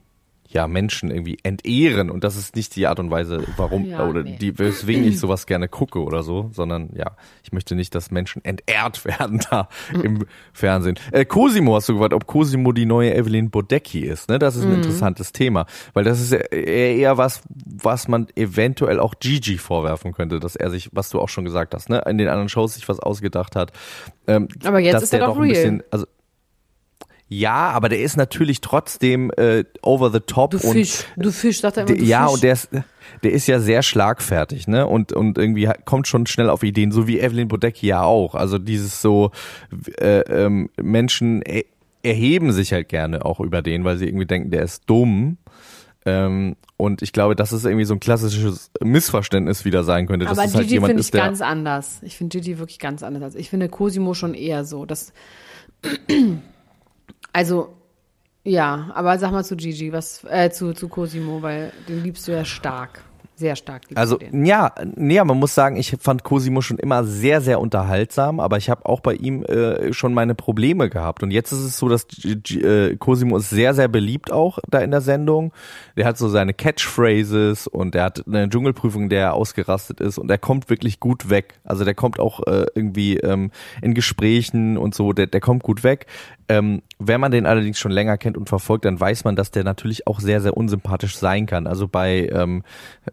[0.54, 4.22] ja Menschen irgendwie entehren und das ist nicht die Art und Weise, warum Ja, oder
[4.22, 4.36] nee.
[4.40, 8.44] die weswegen ich sowas gerne gucke oder so, sondern ja, ich möchte nicht, dass Menschen
[8.44, 9.68] entehrt werden da
[10.02, 10.98] im Fernsehen.
[11.12, 14.38] Äh, Cosimo hast du gefragt, ob Cosimo die neue Evelyn Bodecki ist, ne?
[14.38, 14.74] Das ist ein Mhm.
[14.76, 20.38] interessantes Thema, weil das ist eher eher was, was man eventuell auch Gigi vorwerfen könnte,
[20.38, 22.88] dass er sich, was du auch schon gesagt hast, ne, in den anderen Shows sich
[22.88, 23.72] was ausgedacht hat.
[24.26, 25.52] Ähm, Aber jetzt dass ist er der doch ein real.
[25.52, 26.06] bisschen, also
[27.28, 31.60] ja, aber der ist natürlich trotzdem äh, over the top Du und Fisch, du Fisch,
[31.60, 32.34] sagt er immer, du ja, Fisch.
[32.34, 32.68] und der ist,
[33.22, 34.86] der ist ja sehr schlagfertig, ne?
[34.86, 38.34] Und, und irgendwie kommt schon schnell auf Ideen, so wie Evelyn Bodecki ja auch.
[38.34, 39.30] Also dieses so,
[39.98, 41.64] äh, ähm, Menschen er,
[42.02, 45.38] erheben sich halt gerne auch über den, weil sie irgendwie denken, der ist dumm.
[46.04, 50.26] Ähm, und ich glaube, dass es irgendwie so ein klassisches Missverständnis wieder sein könnte.
[50.26, 52.00] Dass Aber es halt finde ich ist, ganz anders.
[52.02, 53.34] Ich finde Gigi wirklich ganz anders.
[53.34, 54.84] Ich finde Cosimo schon eher so.
[54.84, 55.14] Das
[57.34, 57.74] also,
[58.44, 62.32] ja, aber sag mal zu Gigi, was, äh, zu, zu Cosimo, weil den liebst du
[62.32, 63.02] ja stark.
[63.36, 67.40] Sehr stark liebst Also ja, nee, man muss sagen, ich fand Cosimo schon immer sehr,
[67.40, 71.24] sehr unterhaltsam, aber ich habe auch bei ihm äh, schon meine Probleme gehabt.
[71.24, 74.60] Und jetzt ist es so, dass G G äh, Cosimo ist sehr, sehr beliebt auch
[74.68, 75.52] da in der Sendung.
[75.96, 80.30] Der hat so seine Catchphrases und er hat eine Dschungelprüfung, der er ausgerastet ist und
[80.30, 81.58] er kommt wirklich gut weg.
[81.64, 83.50] Also der kommt auch äh, irgendwie ähm,
[83.82, 86.06] in Gesprächen und so, der, der kommt gut weg.
[86.48, 89.64] Ähm, wenn man den allerdings schon länger kennt und verfolgt, dann weiß man, dass der
[89.64, 91.66] natürlich auch sehr, sehr unsympathisch sein kann.
[91.66, 92.62] Also bei, ähm,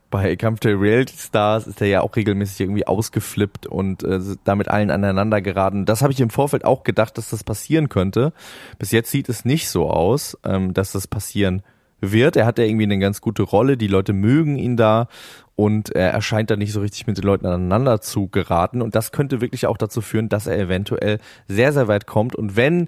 [0.10, 4.68] bei Kampf der Reality Stars ist er ja auch regelmäßig irgendwie ausgeflippt und äh, damit
[4.68, 5.86] allen aneinander geraten.
[5.86, 8.34] Das habe ich im Vorfeld auch gedacht, dass das passieren könnte.
[8.80, 11.64] Bis jetzt sieht es nicht so aus, ähm, dass das passieren
[12.02, 12.36] wird.
[12.36, 15.08] Er hat ja irgendwie eine ganz gute Rolle, die Leute mögen ihn da
[15.56, 19.12] und er erscheint da nicht so richtig mit den Leuten aneinander zu geraten und das
[19.12, 22.88] könnte wirklich auch dazu führen, dass er eventuell sehr, sehr weit kommt und wenn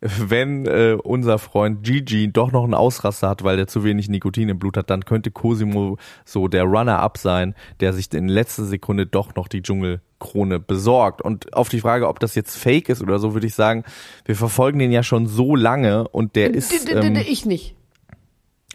[0.00, 4.48] wenn äh, unser Freund Gigi doch noch einen Ausraster hat, weil der zu wenig Nikotin
[4.48, 9.06] im Blut hat, dann könnte Cosimo so der Runner-up sein, der sich in letzter Sekunde
[9.06, 11.20] doch noch die Dschungelkrone besorgt.
[11.20, 13.84] Und auf die Frage, ob das jetzt fake ist oder so, würde ich sagen,
[14.24, 17.76] wir verfolgen den ja schon so lange und der ist, d- d- ähm, ich nicht.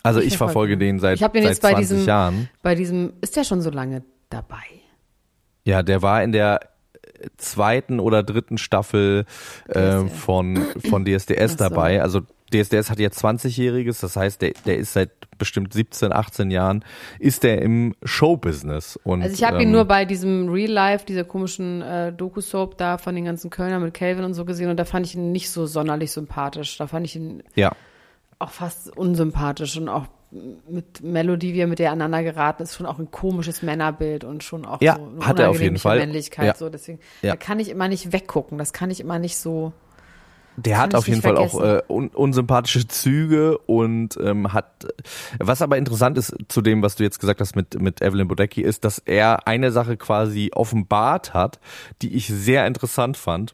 [0.03, 2.49] also ich ich verfolge den seit, Ich habe den seit jetzt bei 20 diesem, Jahren.
[2.61, 4.57] bei diesem, ist der schon so lange dabei?
[5.63, 6.59] Ja, der war in der
[7.38, 9.25] zweiten oder dritten Staffel
[9.67, 10.58] äh, von,
[10.89, 11.58] von DSDS so.
[11.58, 12.01] dabei.
[12.01, 12.21] Also
[12.54, 16.86] DSDS hat jetzt 20-Jähriges, das heißt, der, der ist seit bestimmt 17, 18 Jahren,
[17.19, 18.97] ist der im Showbusiness.
[19.04, 22.78] Und, Also ich habe ihn ähm, nur bei diesem Real Life, dieser komischen äh, Doku-Soap
[22.78, 25.32] da von den ganzen Kölnern mit Calvin und so gesehen und da fand ich ihn
[25.32, 26.78] nicht so sonderlich sympathisch.
[26.78, 27.71] Da fand ich ihn Ja,
[28.39, 30.06] auch fast unsympathisch und auch
[30.69, 34.43] mit Melodie, wie er mit der aneinander geraten ist, schon auch ein komisches Männerbild und
[34.43, 35.99] schon auch Ja, so eine hat er auf jeden Fall.
[35.99, 36.45] Männlichkeit.
[36.47, 36.55] Ja.
[36.55, 37.31] So, deswegen, Ja.
[37.31, 38.57] da kann ich immer nicht weggucken.
[38.57, 39.71] Das kann ich immer nicht so.
[40.57, 41.83] der hat auf jeden Fall auch vergessen.
[41.89, 44.88] äh, un unsympathische Züge und ähm, hat,
[45.39, 48.61] was aber interessant ist zu dem, was du jetzt gesagt hast mit, mit Evelyn Bodecki,
[48.61, 51.59] ist, dass er eine Sache quasi offenbart hat,
[52.01, 53.53] die ich sehr interessant fand.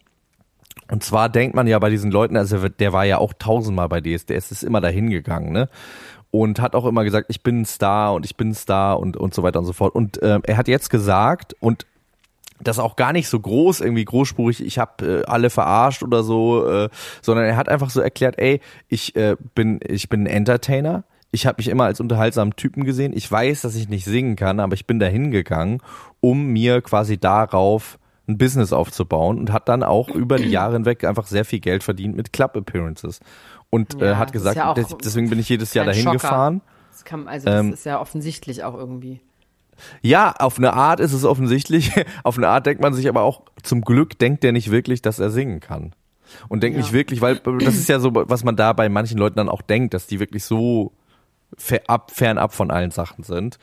[0.91, 4.01] Und zwar denkt man ja bei diesen Leuten, also der war ja auch tausendmal bei
[4.01, 5.69] DSDS, ist immer dahin gegangen, ne?
[6.31, 9.17] Und hat auch immer gesagt, ich bin ein Star und ich bin ein Star und,
[9.17, 9.93] und so weiter und so fort.
[9.93, 11.85] Und ähm, er hat jetzt gesagt, und
[12.63, 16.67] das auch gar nicht so groß, irgendwie großspurig, ich habe äh, alle verarscht oder so,
[16.67, 16.89] äh,
[17.21, 21.45] sondern er hat einfach so erklärt, ey, ich äh, bin ich bin ein Entertainer, ich
[21.45, 24.73] habe mich immer als unterhaltsamen Typen gesehen, ich weiß, dass ich nicht singen kann, aber
[24.73, 25.81] ich bin da hingegangen,
[26.19, 31.03] um mir quasi darauf ein Business aufzubauen und hat dann auch über die Jahre hinweg
[31.03, 33.19] einfach sehr viel Geld verdient mit Club Appearances
[33.71, 36.13] und Ja, äh, hat gesagt, ja des- deswegen bin ich jedes Jahr dahin Schocker.
[36.17, 36.61] gefahren.
[36.91, 39.19] Das kann, also das Ähm, ist ja offensichtlich auch irgendwie.
[40.03, 41.91] Ja, auf eine Art ist es offensichtlich.
[42.23, 45.17] auf eine Art denkt man sich aber auch, zum Glück denkt der nicht wirklich, dass
[45.17, 45.93] er singen kann.
[46.49, 46.83] Und denkt Ja.
[46.83, 49.61] nicht wirklich, weil das ist ja so, was man da bei manchen Leuten dann auch
[49.63, 50.91] denkt, dass die wirklich so
[51.87, 53.57] ab, fernab von allen Sachen sind.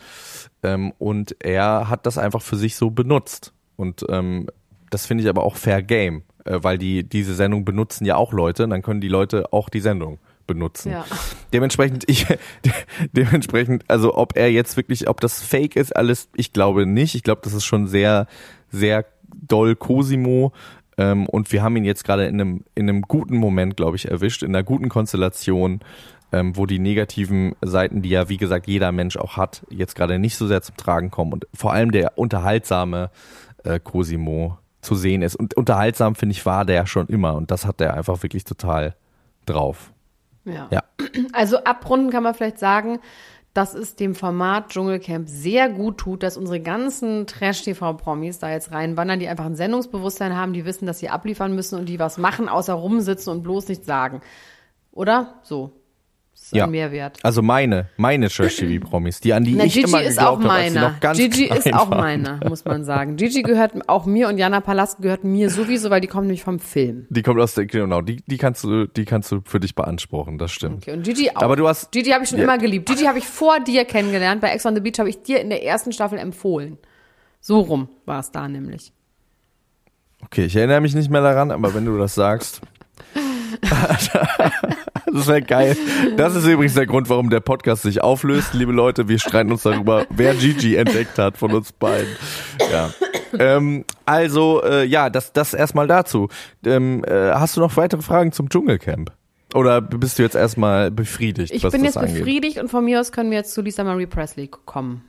[0.62, 3.52] Ähm, und er hat das einfach für sich so benutzt.
[3.76, 4.48] Und ähm,
[4.90, 8.32] das finde ich aber auch fair game, äh, weil die diese Sendung benutzen ja auch
[8.32, 10.90] Leute, und dann können die Leute auch die Sendung benutzen.
[10.90, 11.04] Ja.
[11.52, 12.36] Dementsprechend, ich, de,
[13.12, 17.14] dementsprechend, also ob er jetzt wirklich, ob das Fake ist, alles, ich glaube nicht.
[17.14, 18.26] Ich glaube, das ist schon sehr,
[18.70, 19.04] sehr
[19.36, 20.52] doll Cosimo.
[20.96, 24.10] Ähm, und wir haben ihn jetzt gerade in einem, in einem guten Moment, glaube ich,
[24.10, 25.80] erwischt, in einer guten Konstellation,
[26.32, 30.18] ähm, wo die negativen Seiten, die ja, wie gesagt, jeder Mensch auch hat, jetzt gerade
[30.18, 33.10] nicht so sehr zum Tragen kommen und vor allem der unterhaltsame
[33.64, 34.58] äh, Cosimo
[34.88, 35.36] zu sehen ist.
[35.36, 37.34] Und unterhaltsam, finde ich, war der schon immer.
[37.34, 38.94] Und das hat er einfach wirklich total
[39.44, 39.92] drauf.
[40.44, 40.68] Ja.
[40.70, 40.82] Ja.
[41.32, 43.00] Also abrunden kann man vielleicht sagen,
[43.52, 49.20] dass es dem Format Dschungelcamp sehr gut tut, dass unsere ganzen Trash-TV-Promis da jetzt reinwandern,
[49.20, 52.48] die einfach ein Sendungsbewusstsein haben, die wissen, dass sie abliefern müssen und die was machen,
[52.48, 54.22] außer rumsitzen und bloß nichts sagen.
[54.90, 55.34] Oder?
[55.42, 55.72] So.
[56.40, 56.64] Ist Ja.
[56.64, 57.18] ein Mehrwert.
[57.22, 60.90] Also meine, meine Trash-TV-Promis, die an die Na, ich Gigi immer ist auch habe, meiner.
[60.92, 62.00] noch ganz Gigi ist auch waren.
[62.22, 63.16] meiner, muss man sagen.
[63.16, 66.58] Gigi gehört auch mir und Jana Palast gehört mir sowieso, weil die kommen nämlich vom
[66.58, 67.06] Film.
[67.10, 70.38] Die kommt aus der, genau, die, die kannst du, die kannst du für dich beanspruchen,
[70.38, 70.84] das stimmt.
[70.84, 71.42] Okay, und Gigi auch.
[71.42, 72.44] Aber du hast- Gigi habe ich schon Ja.
[72.44, 72.88] immer geliebt.
[72.88, 74.40] Gigi habe ich vor dir kennengelernt.
[74.40, 76.78] Bei Ex on the Beach habe ich dir in der ersten Staffel empfohlen.
[77.40, 78.92] So rum war es da nämlich.
[80.24, 82.62] Okay, ich erinnere mich nicht mehr daran, aber wenn du das sagst.
[85.12, 85.76] das wäre geil.
[86.16, 88.54] Das ist übrigens der Grund, warum der Podcast sich auflöst.
[88.54, 92.08] Liebe Leute, wir streiten uns darüber, wer Gigi entdeckt hat von uns beiden.
[92.70, 92.90] Ja.
[93.38, 96.28] Ähm, also, äh, ja, das, das erstmal dazu.
[96.64, 99.12] Ähm, äh, hast du noch weitere Fragen zum Dschungelcamp?
[99.54, 102.18] Oder bist du jetzt erstmal befriedigt, Ich was bin das jetzt angeht?
[102.18, 105.04] befriedigt und von mir aus können wir jetzt zu Lisa Marie Presley kommen.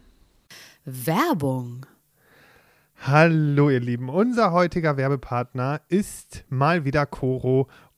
[0.86, 1.86] Werbung.
[3.06, 7.68] Hallo ihr Lieben, unser heutiger Werbepartner ist mal wieder Coro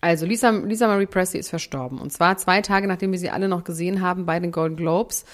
[0.00, 1.98] Also Lisa, Lisa Marie Presley ist verstorben.
[1.98, 5.24] Und zwar zwei Tage, nachdem wir sie alle noch gesehen haben bei den Golden Globes,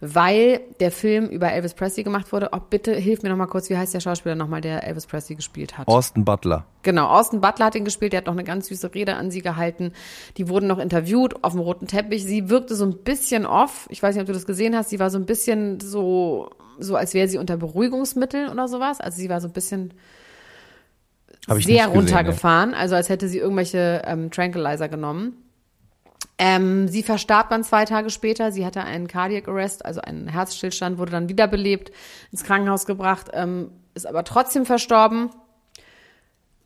[0.00, 2.50] weil der Film über Elvis Presley gemacht wurde.
[2.52, 5.36] Oh, bitte hilf mir noch mal kurz, wie heißt der Schauspieler nochmal, der Elvis Presley
[5.36, 5.88] gespielt hat?
[5.88, 6.66] Austin Butler.
[6.82, 9.42] Genau, Austin Butler hat ihn gespielt, der hat noch eine ganz süße Rede an sie
[9.42, 9.92] gehalten.
[10.36, 12.24] Die wurden noch interviewt auf dem roten Teppich.
[12.24, 13.86] Sie wirkte so ein bisschen off.
[13.90, 14.90] Ich weiß nicht, ob du das gesehen hast.
[14.90, 19.00] Sie war so ein bisschen so, so als wäre sie unter Beruhigungsmitteln oder sowas.
[19.00, 19.92] Also sie war so ein bisschen
[21.46, 25.36] sehr nicht gesehen, runtergefahren, also als hätte sie irgendwelche ähm, Tranquilizer genommen.
[26.38, 28.50] Ähm, sie verstarb dann zwei Tage später.
[28.50, 31.92] Sie hatte einen Cardiac Arrest, also einen Herzstillstand, wurde dann wiederbelebt,
[32.32, 35.30] ins Krankenhaus gebracht, ähm, ist aber trotzdem verstorben.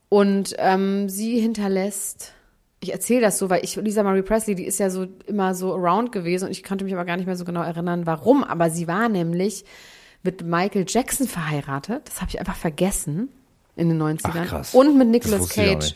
[0.09, 2.35] Und ähm, sie hinterlässt,
[2.79, 5.75] ich erzähle das so, weil ich, Lisa Marie Presley, die ist ja so immer so
[5.75, 8.45] around gewesen und ich konnte mich aber gar nicht mehr so genau erinnern, warum.
[8.45, 9.65] Aber sie war nämlich
[10.23, 12.03] mit Michael Jackson verheiratet.
[12.07, 13.29] Das habe ich einfach vergessen
[13.77, 14.43] in den 90ern.
[14.43, 14.75] Ach, krass.
[14.75, 15.95] Und mit Nicolas Cage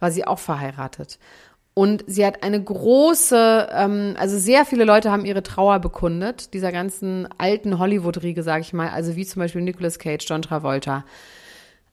[0.00, 1.18] war sie auch verheiratet.
[1.74, 6.72] Und sie hat eine große, ähm, also sehr viele Leute haben ihre Trauer bekundet, dieser
[6.72, 11.04] ganzen alten Hollywood-Riege, sag ich mal, also wie zum Beispiel Nicolas Cage, John Travolta,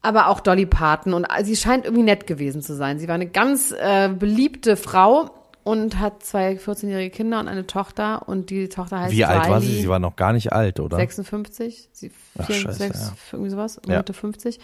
[0.02, 1.14] aber auch Dolly Parton.
[1.14, 2.98] Und sie scheint irgendwie nett gewesen zu sein.
[2.98, 5.30] Sie war eine ganz äh, beliebte Frau
[5.66, 8.30] und hat zwei 14-jährige Kinder und eine Tochter.
[8.30, 9.68] Und die Tochter heißt Wie alt war sie?
[9.68, 9.82] Riley.
[9.82, 10.96] Sie war noch gar nicht alt, oder?
[10.96, 13.14] 56, sie Ach, 4, scheiße, 6, ja.
[13.34, 13.98] irgendwie sowas, Ja.
[13.98, 14.60] Mitte 50.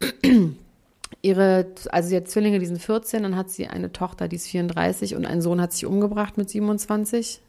[1.22, 4.46] Ihre, also sie hat Zwillinge, die sind 14, dann hat sie eine Tochter, die ist
[4.46, 7.40] 34 und einen Sohn hat sich umgebracht mit 27.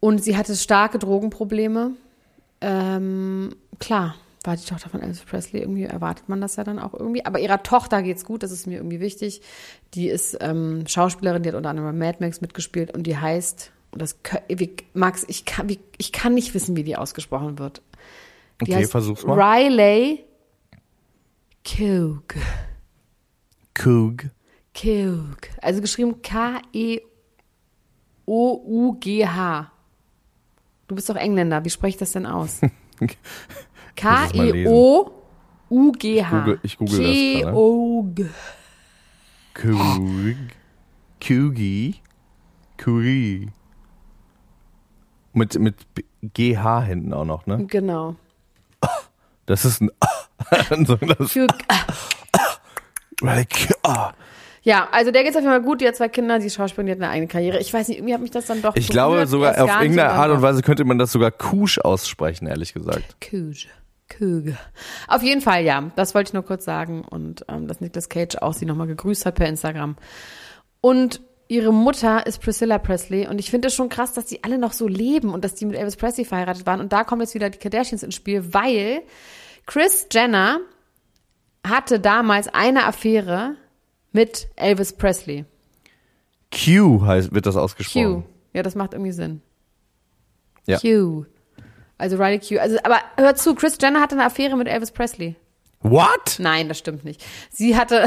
[0.00, 1.90] Und sie hatte starke Drogenprobleme.
[2.62, 4.14] Ähm, klar,
[4.48, 7.26] war die Tochter von Elvis Presley, irgendwie erwartet man das ja dann auch irgendwie.
[7.26, 9.42] Aber ihrer Tochter geht's gut, das ist mir irgendwie wichtig.
[9.92, 14.00] Die ist ähm, Schauspielerin, die hat unter anderem Mad Max mitgespielt und die heißt, und
[14.00, 17.82] das, wie, Max, ich kann, wie, ich kann nicht wissen, wie die ausgesprochen wird.
[18.62, 19.38] Die Okay, versuch's mal.
[19.38, 20.24] Riley
[21.62, 22.34] Coog.
[23.74, 24.30] Coog.
[24.74, 25.38] Coog.
[25.60, 27.02] Also geschrieben K-E-O-U-G-H.
[30.88, 31.66] Du bist doch Engländer.
[31.66, 32.62] Wie spreche ich das denn aus?
[33.98, 34.32] es.
[34.32, 35.08] K-E-O-U-G-H.
[36.62, 37.52] Ich google- das gerade.
[37.56, 38.16] Coog.
[39.54, 40.36] Coog.
[41.26, 41.94] Coogie.
[42.82, 43.48] Coogie.
[45.32, 45.74] Mit, mit
[46.22, 47.64] GH hinten auch noch, ne?
[47.66, 48.16] Genau.
[49.46, 49.90] Das ist ein.
[53.82, 54.12] ah.
[54.62, 55.80] Ja, also der geht's auf jeden Fall gut.
[55.80, 57.58] Die hat zwei Kinder, die Schauspielerin, die hat eine eigene Karriere.
[57.58, 58.92] Ich weiß nicht, irgendwie hat mich das dann doch Ich berührt.
[58.92, 60.42] glaube sogar auf irgendeine Art und.
[60.42, 63.20] Weise könnte man das sogar Kusch aussprechen, ehrlich gesagt.
[63.20, 63.68] Küge.
[64.08, 64.56] Küge.
[65.06, 65.90] Auf jeden Fall, ja.
[65.96, 67.02] Das wollte ich nur kurz sagen.
[67.02, 69.96] Und ähm, dass Nicolas Cage auch sie nochmal gegrüßt hat per Instagram.
[70.80, 73.26] Und ihre Mutter ist Priscilla Presley.
[73.26, 75.66] Und ich finde es schon krass, dass die alle noch so leben und dass die
[75.66, 76.80] mit Elvis Presley verheiratet waren.
[76.80, 79.02] Und da kommen jetzt wieder die Kardashians ins Spiel, weil
[79.66, 80.60] Chris Jenner
[81.66, 83.56] hatte damals eine Affäre
[84.12, 85.44] mit Elvis Presley.
[86.52, 88.22] Q heißt, wird das ausgesprochen.
[88.22, 88.28] Q.
[88.54, 89.42] Ja, das macht irgendwie Sinn.
[90.66, 90.78] Ja.
[90.78, 91.26] Q.
[91.98, 92.58] Also Riley Q.
[92.60, 95.34] Also, aber hör zu, Chris Jenner hatte eine Affäre mit Elvis Presley.
[95.80, 96.36] What?
[96.38, 97.24] Nein, das stimmt nicht.
[97.50, 98.06] Sie hatte,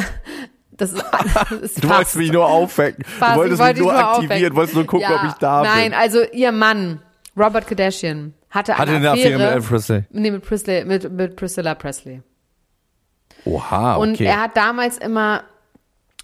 [0.72, 1.04] das ist,
[1.50, 3.04] das ist Du wolltest mich nur aufwecken.
[3.06, 4.56] fast, Du wolltest ich wollte mich nur aktivieren, aufwecken.
[4.56, 6.00] wolltest nur gucken, Ja, ob ich da Nein, bin.
[6.00, 7.02] also ihr Mann,
[7.38, 10.04] Robert Kardashian, hatte eine, Hatte eine Affäre mit Elvis Presley.
[10.12, 12.22] Nee, mit, Presley, mit, mit Priscilla Presley.
[13.46, 14.02] Oha, okay.
[14.10, 15.44] Und er hat damals immer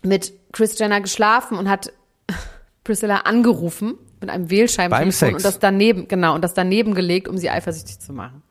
[0.04, 1.92] mit Chris Jenner geschlafen und hat
[2.84, 7.50] Priscilla angerufen mit einem Wählscheibentelefon und das daneben, genau, und das daneben gelegt, um sie
[7.50, 8.42] eifersüchtig zu machen.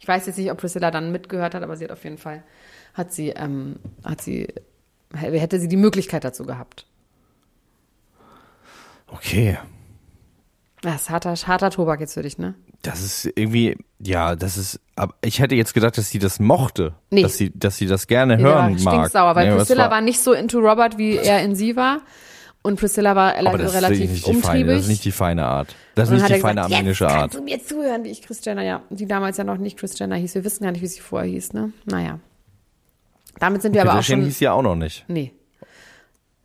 [0.00, 2.42] Ich weiß jetzt nicht, ob Priscilla dann mitgehört hat, aber sie hat auf jeden Fall,
[2.94, 4.48] hat sie, ähm, hat sie,
[5.14, 6.86] hätte sie die Möglichkeit dazu gehabt.
[9.08, 9.58] okay.
[10.80, 12.54] Das ist harter, harter Tobak jetzt für dich, ne?
[12.82, 16.94] Das ist irgendwie, ja, das ist, aber ich hätte jetzt gedacht, dass sie das mochte.
[17.10, 17.22] Nee.
[17.22, 18.94] Dass sie, dass sie das gerne Nee, war hören mag.
[18.94, 22.00] stinksauer, weil Nee, Priscilla war, nicht so into Robert, wie er in sie war.
[22.64, 24.44] Und Priscilla war aber relativ umtriebig.
[24.44, 25.74] feine, das ist nicht die feine Art.
[25.96, 27.18] Das ist nicht die feine gesagt, armenische Art.
[27.20, 29.98] kannst du mir zuhören, wie ich Chris Jenner, ja, die damals ja noch nicht Chris
[29.98, 30.36] Jenner hieß.
[30.36, 31.72] Wir wissen gar nicht, wie sie vorher hieß, ne?
[31.86, 32.20] Naja.
[33.40, 35.04] Damit sind wir aber auch schon, hieß ja auch noch nicht.
[35.08, 35.32] nee.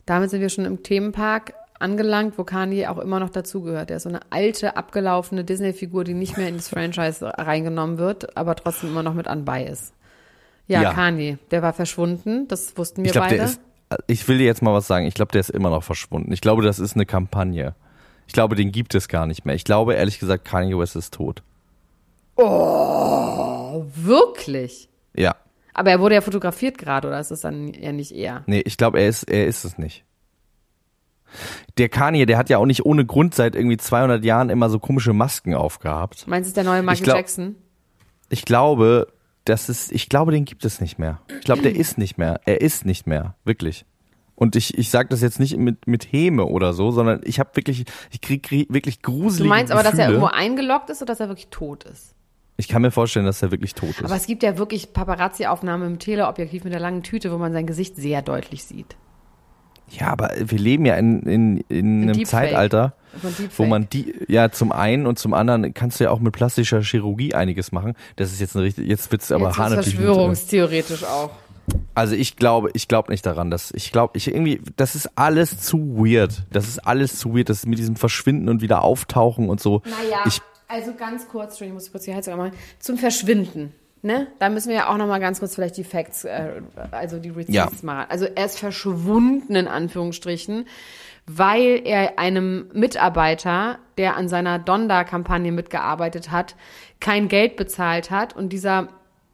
[0.06, 3.92] Damit sind wir schon im Themenpark angelangt, wo Kanye auch immer noch dazugehört.
[3.92, 8.56] Er ist so eine alte, abgelaufene Disney-Figur, die nicht mehr ins Franchise reingenommen wird, aber
[8.56, 9.94] trotzdem immer noch mit anbei ist.
[10.68, 10.94] Ja, Ja.
[10.94, 13.38] Kanye, der war verschwunden, das wussten wir Ich glaube, beide.
[13.38, 13.60] der ist.
[14.08, 15.06] Ich will dir jetzt mal was sagen.
[15.06, 16.32] Ich glaube, der ist immer noch verschwunden.
[16.34, 17.74] Ich glaube, das ist eine Kampagne.
[18.28, 19.56] Ich glaube, den gibt es gar nicht mehr.
[19.56, 21.42] Ich glaube, ehrlich gesagt, Kanye West ist tot.
[23.96, 24.90] Wirklich?
[25.16, 25.36] Ja.
[25.74, 28.44] Aber er wurde ja fotografiert gerade, oder ist das dann ja nicht eher?
[28.48, 30.04] Nee, ich glaube, er ist, er ist es nicht.
[31.78, 34.80] Der Kanye, der hat ja auch nicht ohne Grund seit irgendwie 200 Jahren immer so
[34.80, 36.28] komische Masken aufgehabt.
[36.28, 37.56] Meinst du, ist der neue Michael glaub- Jackson?
[38.30, 39.08] Ich glaube,
[39.50, 41.22] das ist, ich glaube, den gibt es nicht mehr.
[41.40, 42.42] Ich glaube, der ist nicht mehr.
[42.46, 43.36] Er ist nicht mehr.
[43.46, 43.86] Wirklich.
[44.36, 47.50] Und ich, ich sage das jetzt nicht mit, mit Häme oder so, sondern ich habe
[47.56, 50.18] wirklich, ich krieg, krieg wirklich Du gruselige meinst aber, dass er Gefühle.
[50.20, 52.14] irgendwo eingeloggt ist oder dass er wirklich tot ist?
[52.58, 54.04] Ich kann mir vorstellen, dass er wirklich tot ist.
[54.04, 57.66] Aber es gibt ja wirklich Paparazzi-Aufnahmen im Teleobjektiv mit der langen Tüte, wo man sein
[57.68, 58.96] Gesicht sehr deutlich sieht.
[59.90, 62.28] Ja, aber wir leben ja in, in, in einem Deepfake.
[62.50, 62.94] Zeitalter,
[63.56, 66.82] wo man die, ja, zum einen und zum anderen kannst du ja auch mit plastischer
[66.82, 67.94] Chirurgie einiges machen.
[68.16, 69.92] Das ist jetzt eine richtig, jetzt wird's aber Jetzt hanebüchen.
[69.94, 71.32] verschwörungstheoretisch auch.
[71.96, 75.60] Also ich glaube, ich glaube nicht daran, dass ich glaube, ich irgendwie, das ist alles
[75.60, 76.44] zu weird.
[76.52, 79.82] Das ist alles zu weird, das ist mit diesem Verschwinden und wieder auftauchen und so.
[79.86, 82.52] Naja, Ich, also ganz kurz, Entschuldigung, ich muss kurz die Heizung machen.
[82.80, 83.74] Zum Verschwinden.
[84.08, 84.28] Ne?
[84.40, 87.28] Da müssen wir ja auch noch mal ganz kurz vielleicht die Facts, äh, also die
[87.30, 87.70] Receipts Ja.
[87.82, 88.06] machen.
[88.08, 90.66] Also er ist verschwunden in Anführungsstrichen,
[91.26, 96.56] weil er einem Mitarbeiter, der an seiner Donda-Kampagne mitgearbeitet hat,
[97.02, 98.88] kein Geld bezahlt hat und dieser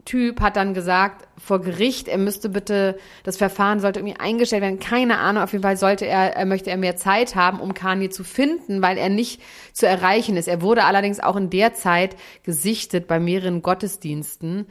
[0.05, 4.79] Typ hat dann gesagt vor Gericht, er müsste bitte, das Verfahren sollte irgendwie eingestellt werden.
[4.79, 8.09] Keine Ahnung, auf jeden Fall sollte er, er möchte er mehr Zeit haben, um Kanye
[8.09, 10.47] zu finden, weil er nicht zu erreichen ist.
[10.47, 14.67] Er wurde allerdings auch in der Zeit gesichtet bei mehreren Gottesdiensten.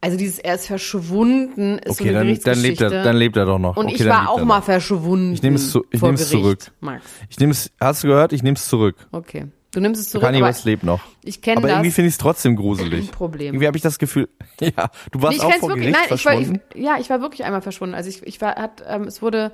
[0.00, 3.36] Also dieses, er ist verschwunden, ist so okay, eine dann, dann lebt er, dann lebt
[3.38, 3.76] er doch noch.
[3.78, 5.32] Und okay, ich war auch mal verschwunden.
[5.32, 6.58] Ich nehme es zu- ich nehme es zurück.
[6.80, 7.04] Max.
[7.30, 8.34] Ich nehme es, hast du gehört?
[8.34, 8.96] Ich nehme es zurück.
[9.12, 9.46] Okay.
[9.74, 10.24] Du nimmst es zurück.
[10.24, 11.00] Kanye West lebt noch.
[11.22, 11.94] ich kenne Aber irgendwie das.
[11.96, 13.10] finde ich es trotzdem gruselig.
[13.10, 13.48] Problem.
[13.54, 14.28] Irgendwie habe ich das Gefühl,
[14.60, 15.92] ja, du warst Nee, ich auch vor wirklich.
[15.92, 16.60] Gericht Nein, ich war, verschwunden.
[16.74, 17.94] ich, ja, ich war wirklich einmal verschwunden.
[17.94, 19.52] Also ich, ich war, hat, ähm, es wurde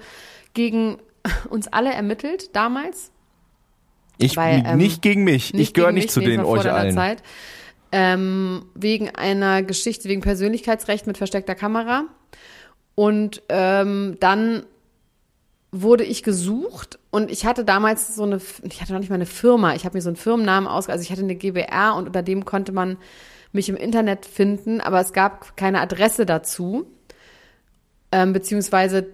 [0.55, 0.99] gegen
[1.51, 3.11] uns alle ermittelt damals.
[4.19, 5.55] Ich, weil, ähm, nicht gegen mich.
[5.55, 6.95] ich gehöre nicht mich, zu denen euch allen.
[6.95, 7.23] Zeit.
[7.93, 12.05] Ähm, wegen einer Geschichte, wegen Persönlichkeitsrecht mit versteckter Kamera.
[12.95, 14.65] Und ähm, dann
[15.73, 19.27] wurde ich gesucht und ich hatte damals so eine, ich hatte noch nicht mal eine
[19.27, 22.23] Firma, ich habe mir so einen Firmennamen aus, also ich hatte eine GBR und unter
[22.23, 22.97] dem konnte man
[23.53, 26.87] mich im Internet finden, aber es gab keine Adresse dazu,
[28.13, 29.07] ähm, beziehungsweise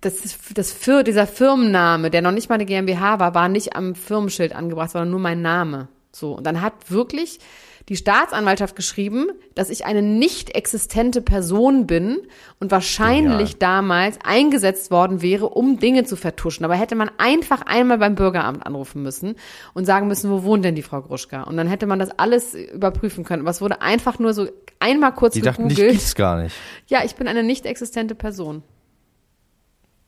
[0.00, 0.14] das,
[0.54, 4.54] das Fir dieser Firmenname, der noch nicht mal eine GmbH war, war nicht am Firmenschild
[4.54, 5.88] angebracht, sondern nur mein Name.
[6.12, 7.40] So und dann hat wirklich
[7.88, 12.18] die Staatsanwaltschaft geschrieben, dass ich eine nicht existente Person bin
[12.60, 13.58] und wahrscheinlich Genial.
[13.58, 16.64] damals eingesetzt worden wäre, um Dinge zu vertuschen.
[16.64, 19.34] Aber hätte man einfach einmal beim Bürgeramt anrufen müssen
[19.74, 21.42] und sagen müssen, wo wohnt denn die Frau Gruschka?
[21.42, 23.42] Und dann hätte man das alles überprüfen können.
[23.42, 24.46] Aber es wurde einfach nur so
[24.78, 25.98] einmal kurz Die dachten, dich gegoogelt.
[25.98, 26.54] gibt's gar nicht.
[26.86, 28.62] Ja, ich bin eine nicht existente Person.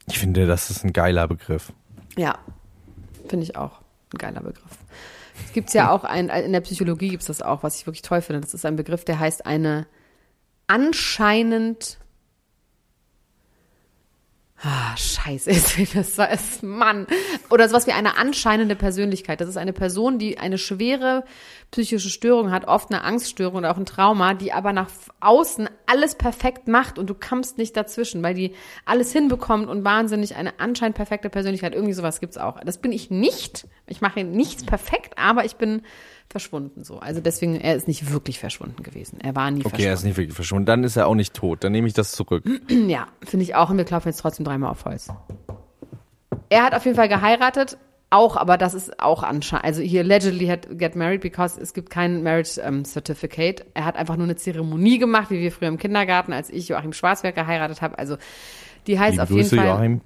[0.09, 1.73] Ich finde, das ist ein geiler Begriff.
[2.17, 2.39] Ja,
[3.29, 3.81] finde ich auch.
[4.13, 4.79] Ein geiler Begriff.
[5.45, 8.23] Es gibt's ja auch ein, in der Psychologie gibt's das auch, was ich wirklich toll
[8.23, 8.41] finde.
[8.41, 9.87] Das ist ein Begriff, der heißt eine
[10.67, 11.99] anscheinend
[14.65, 15.51] Ah, scheiße,
[15.95, 17.09] das war es, Mann.
[17.51, 19.41] Oder sowas wie eine anscheinende Persönlichkeit.
[19.41, 21.25] Das ist eine Person, die eine schwere
[21.73, 26.15] psychische Störung hat, oft eine Angststörung oder auch ein Trauma, die aber nach außen alles
[26.15, 30.97] perfekt macht und du kommst nicht dazwischen, weil die alles hinbekommt und wahnsinnig eine anscheinend
[30.97, 31.75] perfekte Persönlichkeit.
[31.75, 32.61] Irgendwie sowas gibt's auch.
[32.61, 33.67] Das bin ich nicht.
[33.89, 35.83] Ich mache nichts perfekt, aber ich bin
[36.33, 36.99] verschwunden so.
[36.99, 39.21] Also deswegen, er ist nicht wirklich verschwunden gewesen.
[39.21, 39.93] Er war nie Okay, er verschwunden.
[39.95, 40.67] ist nicht wirklich verschwunden.
[40.67, 41.63] Dann ist er auch nicht tot.
[41.63, 42.45] Dann nehme ich das zurück.
[42.89, 43.71] Ja, finde ich auch.
[43.71, 45.09] Und wir klopfen jetzt trotzdem dreimal auf Holz.
[46.49, 47.79] Er hat auf jeden Fall geheiratet.
[48.11, 49.65] Auch, aber das ist auch anscheinend.
[49.65, 53.65] Also hier allegedly had get married because es gibt kein Marriage ähm, Certificate.
[53.73, 56.93] Er hat einfach nur eine Zeremonie gemacht, wie wir früher im Kindergarten, als ich Joachim
[56.93, 57.99] Schwarzberg geheiratet habe.
[57.99, 58.17] Also
[58.87, 60.01] die heißt Liebe auf Grüße, jeden Fall Joachim.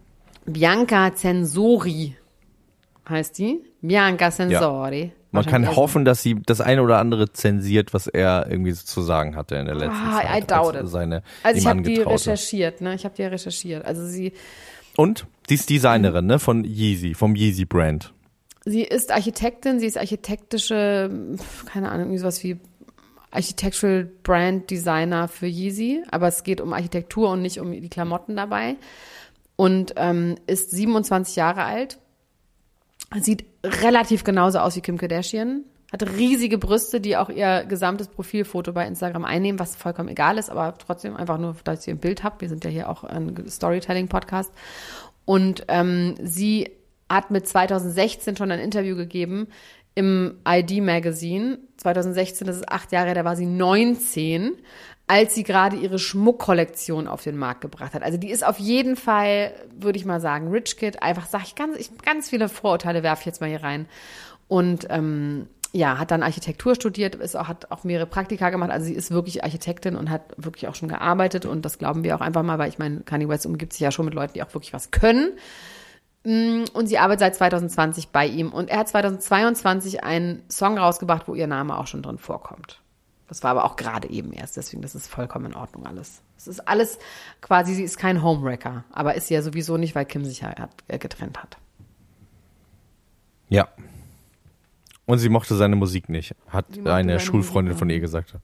[0.45, 2.17] Bianca Censori.
[3.09, 3.61] Heißt die?
[3.81, 5.13] Bianca Censori.
[5.37, 9.03] Man kann hoffen, dass sie das eine oder andere zensiert, was er irgendwie so zu
[9.03, 10.43] sagen hatte in der letzten Ah, Zeit.
[10.45, 10.91] I doubt als.
[10.91, 12.95] Seine Also ich habe die recherchiert, ne?
[12.95, 13.85] Ich habe die ja recherchiert.
[13.85, 14.33] Also sie
[14.97, 15.27] Und?
[15.49, 16.39] Sie ist Designerin, ne?
[16.39, 18.13] Von Yeezy, vom Yeezy Brand.
[18.65, 21.09] Sie ist Architektin, sie ist architektische,
[21.67, 22.59] keine Ahnung, irgendwie sowas wie
[23.31, 28.35] Architectural Brand Designer für Yeezy, aber es geht um Architektur und nicht um die Klamotten
[28.35, 28.77] dabei.
[29.55, 31.99] Und ähm, ist 27 Jahre alt,
[33.21, 38.73] sieht relativ genauso aus wie Kim Kardashian, hat riesige Brüste, die auch ihr gesamtes Profilfoto
[38.73, 42.25] bei Instagram einnehmen, was vollkommen egal ist, aber trotzdem einfach nur, dass ihr ein Bild
[42.25, 42.41] habt.
[42.41, 44.53] Wir sind ja hier auch ein Storytelling-Podcast.
[45.25, 46.71] Und ähm, sie
[47.09, 49.49] hat mit 2016 schon ein Interview gegeben
[49.97, 51.59] im ID Magazine.
[51.79, 54.53] 2016, das ist acht Jahre, da war sie 19,
[55.09, 58.03] als sie gerade ihre Schmuckkollektion auf den Markt gebracht hat.
[58.03, 61.03] Also die ist auf jeden Fall, würde ich mal sagen, Rich Kid.
[61.03, 63.87] Einfach sag ich ganz, ich, ganz viele Vorurteile werfe ich jetzt mal hier rein.
[64.49, 68.71] Und ähm, ja, hat dann Architektur studiert, ist auch, hat auch mehrere Praktika gemacht.
[68.71, 71.47] Also sie ist wirklich Architektin und hat wirklich auch schon gearbeitet.
[71.47, 73.91] Und das glauben wir auch einfach mal, weil ich meine, Kanye West umgibt sich ja
[73.91, 75.33] schon mit Leuten, die auch wirklich was können.
[76.27, 78.53] Mm, und sie arbeitet seit 2020 bei ihm.
[78.53, 82.81] Und er hat 2022 einen Song rausgebracht, wo ihr Name auch schon drin vorkommt.
[83.29, 86.23] Das war aber auch gerade eben erst, deswegen das ist vollkommen in Ordnung alles.
[86.37, 86.99] Es ist alles
[87.41, 90.53] quasi, sie ist kein Homewrecker, aber ist sie ja sowieso nicht, weil Kim sich ja
[90.89, 91.59] äh, getrennt hat.
[93.49, 93.69] Ja.
[95.07, 98.35] Und sie mochte seine Musik nicht, hat eine Schulfreundin Musik von ihr gesagt.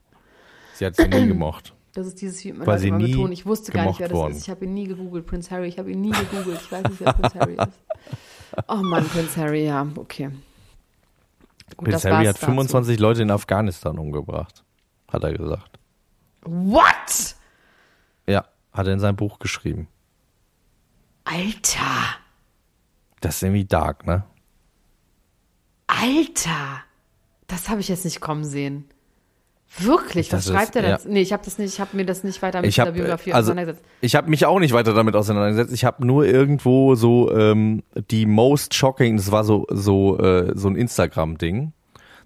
[0.74, 1.74] Sie hat sie nie gemocht.
[1.94, 3.32] Das ist dieses wie Weil sie immer nie betonen.
[3.32, 4.32] Ich wusste gar nicht, wer das worden.
[4.32, 4.42] ist.
[4.42, 5.68] Ich habe ihn nie gegoogelt, Prince Harry.
[5.68, 6.60] Ich habe ihn nie gegoogelt.
[6.62, 7.78] Ich weiß nicht, wer Prince Harry ist.
[8.68, 10.28] Oh Mann, Prince Harry, ja, okay.
[11.74, 12.44] Gut, Prince das Harry hat dazu.
[12.44, 14.62] 25 Leute in Afghanistan umgebracht,
[15.08, 15.78] hat er gesagt.
[16.42, 17.34] What?
[18.26, 19.88] Ja, hat er in seinem Buch geschrieben.
[21.24, 22.18] Alter,
[23.20, 24.24] Das ist irgendwie dark, ne?
[25.86, 26.82] Alter.
[27.46, 28.84] Das habe ich jetzt nicht kommen sehen.
[29.78, 30.96] Wirklich, was Das ist- schreibt er ja.
[30.98, 31.12] denn?
[31.12, 32.92] Nee, ich habe das nicht, ich habe mir das nicht weiter mit Ich der habe
[32.94, 33.86] Biografie also, auseinandergesetzt.
[34.02, 35.72] ich habe mich auch nicht weiter damit auseinandergesetzt.
[35.72, 40.68] Ich habe nur irgendwo so ähm, die most shocking, das war so so äh, so
[40.68, 41.72] ein Instagram Ding.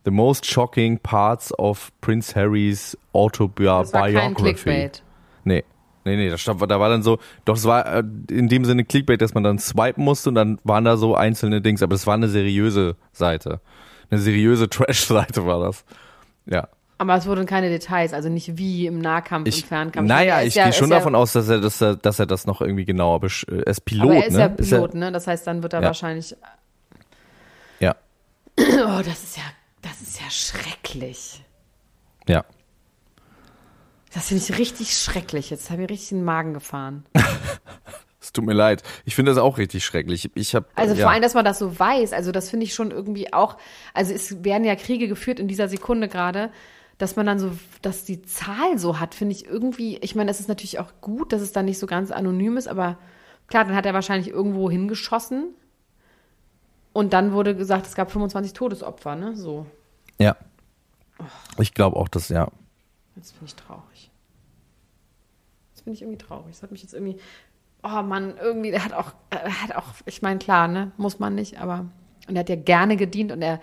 [0.05, 3.93] The most shocking parts of Prince Harrys Autobiography.
[3.93, 5.03] Das war kein Clickbait.
[5.45, 5.65] Nee.
[6.05, 8.85] Nee, nee, das stand, da war dann so, doch es war äh, in dem Sinne
[8.85, 12.07] Clickbait, dass man dann swipen musste und dann waren da so einzelne Dings, aber es
[12.07, 13.61] war eine seriöse Seite.
[14.11, 15.85] Eine seriöse Trash-Seite war das.
[16.47, 16.69] Ja.
[16.99, 20.09] Aber es wurden keine Details, also nicht wie im Nahkampf, Ich, im Fernkampf.
[20.09, 22.27] naja, Er ich ja- gehe schon ja- davon aus, dass er, dass er, dass er
[22.27, 24.39] das noch irgendwie genauer besch äh, Er ist Pilot, Aber er ist ne?
[24.41, 25.13] ja Ist Pilot, ne?
[25.13, 25.87] Das heißt, dann wird er Ja.
[25.89, 26.35] wahrscheinlich.
[27.81, 27.95] Ja,
[28.59, 29.43] Oh, das ist ja,
[29.83, 31.43] das ist ja schrecklich.
[32.29, 32.45] ja.
[34.15, 35.51] Das finde ich richtig schrecklich.
[35.51, 37.05] Jetzt habe ich richtig den Magen gefahren.
[38.19, 38.83] Es tut mir leid.
[39.05, 40.31] Ich finde das auch richtig schrecklich.
[40.35, 41.03] Ich habe Also ja.
[41.03, 43.57] vor allem, dass man das so weiß, also das finde ich schon irgendwie auch,
[43.95, 46.51] also es werden ja Kriege geführt in dieser Sekunde gerade,
[46.99, 50.41] dass man dann so, dass die Zahl so hat, finde ich irgendwie, ich meine, es
[50.41, 52.99] ist natürlich auch gut, dass es dann nicht so ganz anonym ist, aber
[53.49, 55.55] klar, dann hat er wahrscheinlich irgendwo hingeschossen
[56.93, 59.67] und dann wurde gesagt, es gab 25 Todesopfer, ne, so.
[60.19, 60.37] ja.
[61.59, 62.51] Ich glaube auch, dass ja.
[63.17, 64.11] Jetzt bin ich traurig.
[65.73, 66.49] Jetzt bin ich irgendwie traurig.
[66.51, 67.19] Das hat mich jetzt irgendwie.
[67.83, 71.35] Oh Mann, irgendwie, der hat auch, er hat auch, ich meine, klar, ne, muss man
[71.35, 71.87] nicht, aber.
[72.29, 73.61] Und er hat ja gerne gedient und er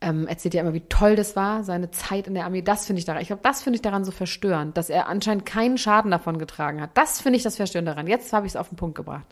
[0.00, 2.62] ähm, erzählt ja immer, wie toll das war, seine Zeit in der Armee.
[2.62, 5.46] Das finde ich daran, ich glaube, das finde ich daran so verstörend, dass er anscheinend
[5.46, 6.90] keinen Schaden davon getragen hat.
[6.94, 8.06] Das finde ich das Verstörende daran.
[8.06, 9.26] Jetzt habe ich es auf den Punkt gebracht.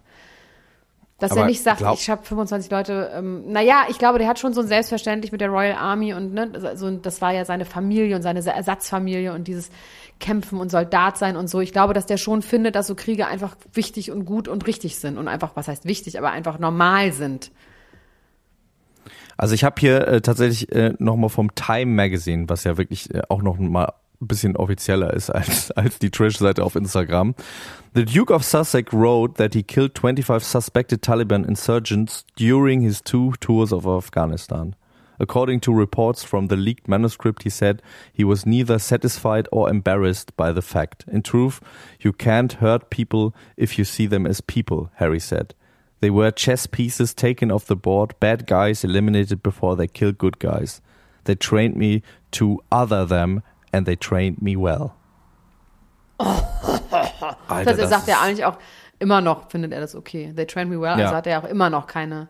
[1.18, 4.26] Dass er Aber nicht sagt, glaub- ich habe 25 Leute, ähm, naja, ich glaube, der
[4.26, 7.44] hat schon so ein Selbstverständlich mit der Royal Army und ne, also das war ja
[7.44, 9.70] seine Familie und seine Ersatzfamilie und dieses
[10.18, 11.60] Kämpfen und Soldat sein und so.
[11.60, 14.98] Ich glaube, dass der schon findet, dass so Kriege einfach wichtig und gut und richtig
[14.98, 17.52] sind und einfach, was heißt wichtig, aber einfach normal sind.
[19.36, 23.22] Also ich habe hier äh, tatsächlich äh, nochmal vom Time Magazine, was ja wirklich äh,
[23.28, 27.34] auch noch mal ein bisschen offizieller ist als, als die Trash-Seite auf Instagram.
[27.94, 33.32] The Duke of Sussex wrote that he killed 25 suspected Taliban insurgents during his two
[33.40, 34.74] tours of Afghanistan.
[35.18, 37.80] According to reports from the leaked manuscript, he said
[38.12, 41.04] he was neither satisfied or embarrassed by the fact.
[41.06, 41.60] In truth,
[42.00, 45.54] you can't hurt people if you see them as people, Harry said.
[46.02, 50.38] They were chess pieces taken off the board, bad guys eliminated before they killed good
[50.40, 50.82] guys.
[51.24, 53.42] They trained me to other them
[53.72, 54.90] and they trained me well.
[57.48, 58.56] Alter, Das, er sagt er eigentlich auch
[58.98, 60.32] immer noch, findet er das okay.
[60.34, 61.06] They trained me well, Ja.
[61.06, 62.28] also hat er auch immer noch keine.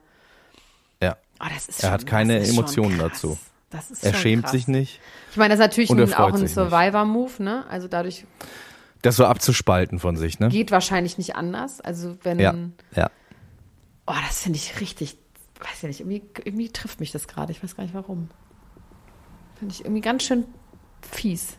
[1.03, 1.17] Ja.
[1.41, 3.13] Oh, das ist Er schon, hat keine das Emotionen krass.
[3.13, 3.39] dazu.
[3.71, 4.53] Das ist Er schon schämt krass.
[4.53, 5.01] sich nicht,
[5.31, 6.47] Ich meine, das ist natürlich ein, auch ein.
[6.47, 7.65] Survivor-Move, ne?
[7.71, 8.27] Also dadurch
[9.01, 10.49] das so abzuspalten von sich, ne?
[10.49, 11.81] geht wahrscheinlich nicht anders.
[11.81, 12.55] Also wenn, Ja,
[12.95, 13.11] ja.
[14.07, 15.17] Oh, das finde ich richtig,
[15.61, 17.53] weiß ja nicht, irgendwie, irgendwie trifft mich das gerade.
[17.53, 18.29] Ich weiß gar nicht warum.
[19.57, 20.45] Finde ich irgendwie ganz schön
[21.03, 21.57] fies.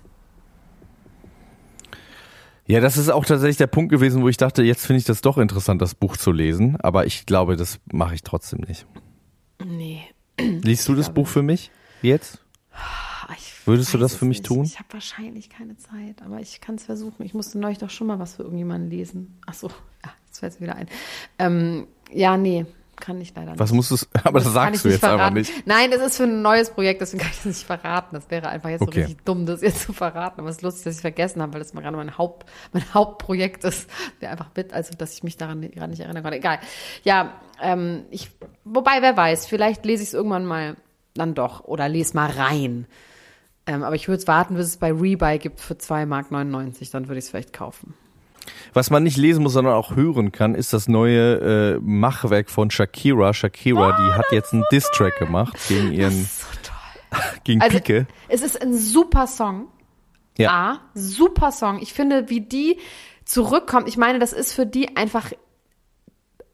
[2.66, 5.22] Ja, das ist auch tatsächlich der Punkt gewesen, wo ich dachte, jetzt finde ich das
[5.22, 6.78] doch interessant, das Buch zu lesen.
[6.80, 8.86] Aber ich glaube, das mache ich trotzdem nicht.
[9.64, 10.02] Nee.
[10.40, 11.72] Liest du das Buch für mich
[12.02, 12.40] jetzt?
[13.38, 14.46] Ich Würdest du das für mich nicht.
[14.46, 14.66] tun?
[14.66, 17.24] Ich habe wahrscheinlich keine Zeit, aber ich kann es versuchen.
[17.26, 19.38] Ich musste neulich doch schon mal was für irgendjemanden lesen.
[19.46, 19.70] Ach so,
[20.04, 20.88] ja, jetzt fällt es wieder ein.
[21.40, 23.60] Ähm, ja, nee, kann ich leider nicht.
[23.60, 25.22] Was musst du, aber das, sagst du jetzt verraten.
[25.22, 25.68] einfach nicht.
[25.68, 28.16] Nein, das ist für ein neues Projekt, deswegen kann ich das nicht verraten.
[28.16, 28.92] Das wäre einfach jetzt Okay.
[28.94, 30.40] so richtig dumm, das jetzt zu verraten.
[30.40, 32.84] Aber es ist lustig, dass ich vergessen habe, weil das mal gerade mein Haupt, mein
[32.94, 33.90] Hauptprojekt ist.
[34.22, 36.38] Der einfach mit, also dass ich mich daran gerade nicht erinnern konnte.
[36.38, 36.60] Egal.
[37.04, 38.30] Ja, ähm, ich,
[38.64, 40.78] wobei, wer weiß, vielleicht lese ich es irgendwann mal
[41.16, 42.88] dann doch oder lese mal rein.
[43.66, 46.32] Ähm, aber ich würde warten, bis es bei Rebuy gibt für 2,99 Mark,
[46.92, 47.94] dann würde ich es vielleicht kaufen.
[48.74, 52.72] Was man nicht lesen muss, sondern auch hören kann, ist das neue äh, Machwerk von
[52.72, 53.34] Shakira.
[53.34, 58.08] Shakira, die hat jetzt einen Diss-Track gemacht gegen ihren, So gegen Also, Pike.
[58.28, 59.68] es ist ein super Song.
[60.38, 60.52] Ja.
[60.52, 61.80] A, super Song.
[61.82, 62.80] Ich finde, wie die
[63.26, 65.32] zurückkommt, ich meine, das ist für die einfach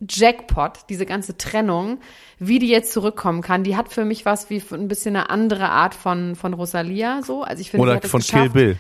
[0.08, 2.00] Jackpot, diese ganze Trennung,
[2.38, 3.64] wie die jetzt zurückkommen kann.
[3.64, 7.44] Die hat für mich was wie ein bisschen eine andere Art von, von Rosalia, so.
[7.44, 8.22] Also ich finde, Oder von.
[8.22, 8.78] Kill Bill.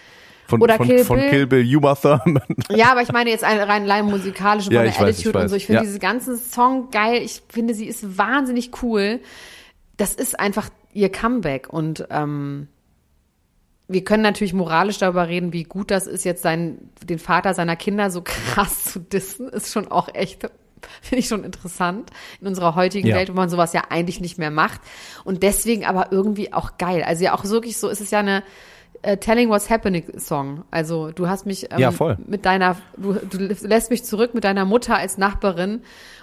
[0.49, 1.29] Von, Oder von, Kill von Bill.
[1.29, 2.41] Kill Bill, Uma Thurman.
[2.71, 5.41] Ja, aber ich meine jetzt rein, rein musikalische, von Ja, der weiß, Attitude ich und
[5.43, 5.49] weiß.
[5.51, 5.55] so.
[5.57, 5.85] Ich finde Ja.
[5.85, 7.21] diese ganzen Song geil.
[7.21, 9.19] Ich finde, sie ist wahnsinnig cool.
[9.97, 12.67] Das ist einfach ihr Comeback und ähm,
[13.87, 17.75] wir können natürlich moralisch darüber reden, wie gut das ist, jetzt sein, den Vater seiner
[17.75, 20.41] Kinder so krass zu dissen, ist schon auch echt,
[21.01, 23.15] finde ich schon interessant in unserer heutigen Ja.
[23.17, 24.81] Welt, wo man sowas ja eigentlich nicht mehr macht.
[25.25, 27.03] Und deswegen aber irgendwie auch geil.
[27.03, 28.43] Also ja auch wirklich so, ist es ja eine
[29.01, 30.63] äh, Telling What's Happening Song.
[30.71, 32.17] Also du hast mich ähm, Ja, voll.
[32.27, 33.37] mit deiner, du, du
[33.67, 35.81] lässt mich zurück mit deiner Mutter als Nachbarin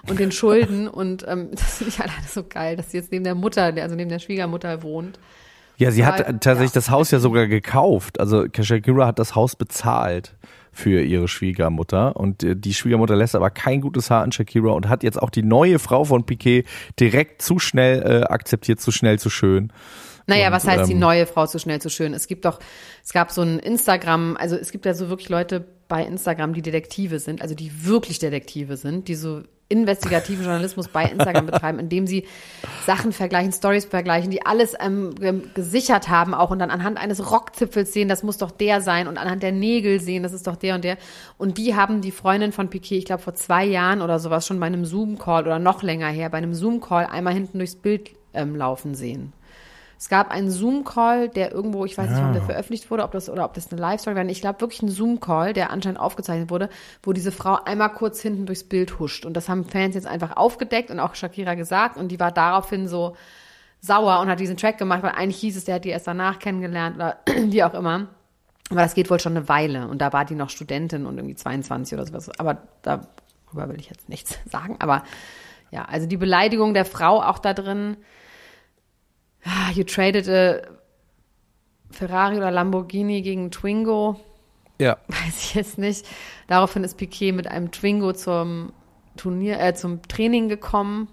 [0.08, 3.24] und den Schulden und ähm, das finde ich alleine so geil, dass sie jetzt neben
[3.24, 5.18] der Mutter, also neben der Schwiegermutter wohnt.
[5.78, 6.74] Ja, sie hat Ja, tatsächlich ja.
[6.76, 8.18] das Haus ja sogar gekauft.
[8.18, 10.34] Also Shakira hat das Haus bezahlt
[10.72, 14.88] für ihre Schwiegermutter und äh, die Schwiegermutter lässt aber kein gutes Haar an Shakira und
[14.88, 16.64] hat jetzt auch die neue Frau von Piquet
[17.00, 19.72] direkt zu schnell äh, akzeptiert, zu schnell, zu schön.
[20.26, 22.12] Naja, Und, was heißt die ähm, neue Frau zu schnell zu schön?
[22.14, 22.58] Es gibt doch,
[23.04, 26.62] es gab so ein Instagram, also es gibt ja so wirklich Leute bei Instagram, die
[26.62, 32.06] Detektive sind, also die wirklich Detektive sind, die so investigativen Journalismus bei Instagram betreiben, indem
[32.06, 32.24] sie
[32.86, 37.30] Sachen vergleichen, Stories vergleichen, die alles ähm, ge- gesichert haben auch und dann anhand eines
[37.32, 40.56] Rockzipfels sehen, das muss doch der sein und anhand der Nägel sehen, das ist doch
[40.56, 40.98] der und der.
[41.36, 44.60] Und die haben die Freundin von Piquet, ich glaube vor zwei Jahren oder sowas schon
[44.60, 48.54] bei einem Zoom-Call oder noch länger her, bei einem Zoom-Call einmal hinten durchs Bild ähm,
[48.54, 49.32] laufen sehen.
[49.98, 53.30] Es gab einen Zoom-Call, der irgendwo, ich weiß nicht, ob der veröffentlicht wurde, ob das
[53.30, 54.24] oder ob das eine Live-Story war.
[54.26, 56.68] Ich glaube wirklich ein Zoom-Call, der anscheinend aufgezeichnet wurde,
[57.02, 59.24] wo diese Frau einmal kurz hinten durchs Bild huscht.
[59.24, 61.96] Und das haben Fans jetzt einfach aufgedeckt und auch Shakira gesagt.
[61.96, 63.16] Und die war daraufhin so
[63.80, 66.38] sauer und hat diesen Track gemacht, weil eigentlich hieß es, der hat die erst danach
[66.38, 68.08] kennengelernt oder wie auch immer.
[68.70, 69.88] Aber das geht wohl schon eine Weile.
[69.88, 72.30] Und da war die noch Studentin und irgendwie 22 oder sowas.
[72.38, 74.76] Aber darüber will ich jetzt nichts sagen.
[74.80, 75.04] Aber
[75.70, 77.96] ja, also die Beleidigung der Frau auch da drin.
[79.46, 80.60] Ah, You traded a
[81.90, 84.20] Ferrari oder Lamborghini gegen Twingo.
[84.80, 84.98] Ja.
[85.08, 86.04] Weiß ich jetzt nicht.
[86.48, 88.72] Daraufhin ist Piquet mit einem Twingo zum
[89.16, 91.08] Turnier, äh, zum Training gekommen.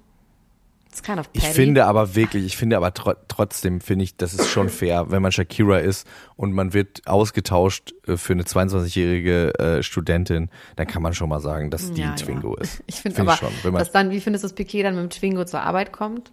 [0.91, 1.53] Ist kind of Ich petty.
[1.55, 5.21] finde aber wirklich, ich finde aber tro trotzdem, finde ich, das ist schon fair, wenn
[5.21, 6.05] man Shakira ist
[6.35, 11.39] und man wird ausgetauscht äh, für eine 22-jährige äh, Studentin, dann kann man schon mal
[11.39, 12.61] sagen, dass die Ja, ein Twingo ja.
[12.61, 12.83] ist.
[12.87, 14.83] Ich finde Finde aber, ich schon, wenn man- dass dann, wie findest du, dass Piquet
[14.83, 16.31] dann mit dem Twingo zur Arbeit kommt?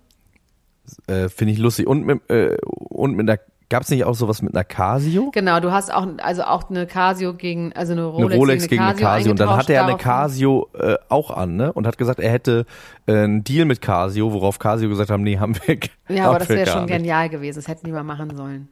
[1.07, 1.86] Äh, finde ich lustig.
[1.86, 3.38] Und mit, äh, und mit einer,
[3.68, 5.30] gab es nicht auch sowas mit einer Casio?
[5.32, 8.82] Genau, du hast auch, also auch eine Casio gegen, also eine Eine Rolex, Rolex gegen
[8.82, 9.30] eine Casio.
[9.30, 9.97] Und dann hatte er eine.
[9.97, 11.72] Casio äh, auch an, ne?
[11.72, 12.66] Und hat gesagt, er hätte
[13.07, 15.78] äh, einen Deal mit Casio, worauf Casio gesagt haben, nee, haben wir
[16.09, 16.93] Ja, haben aber das wäre schon nicht.
[16.97, 17.59] genial gewesen.
[17.59, 18.68] Das hätten die mal machen sollen.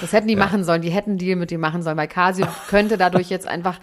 [0.00, 0.82] Das hätten die machen sollen.
[0.82, 3.80] Die hätten einen Deal mit dem machen sollen, weil Casio könnte dadurch jetzt einfach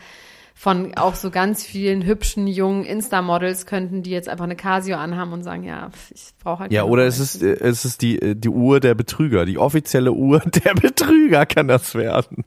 [0.58, 5.32] von auch so ganz vielen hübschen jungen Insta-Models könnten die jetzt einfach eine Casio anhaben
[5.32, 8.34] und sagen, ja, ich brauche halt Ja, oder es ist, äh, es ist die, äh,
[8.34, 12.44] die Uhr der Betrüger, die offizielle Uhr der Betrüger kann das werden.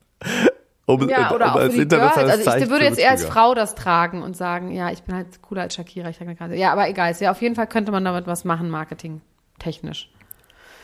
[0.87, 2.17] Um, Ja, um oder auch für als die Girls.
[2.17, 3.25] Also ich würde für jetzt eher als.
[3.25, 6.37] Frau das tragen und sagen, ja, ich bin halt cooler als Shakira, ich trage eine
[6.37, 6.57] Casio.
[6.57, 7.15] Ja, aber egal.
[7.21, 9.21] Ja, auf jeden Fall könnte man damit was machen, Marketing
[9.61, 10.11] technisch.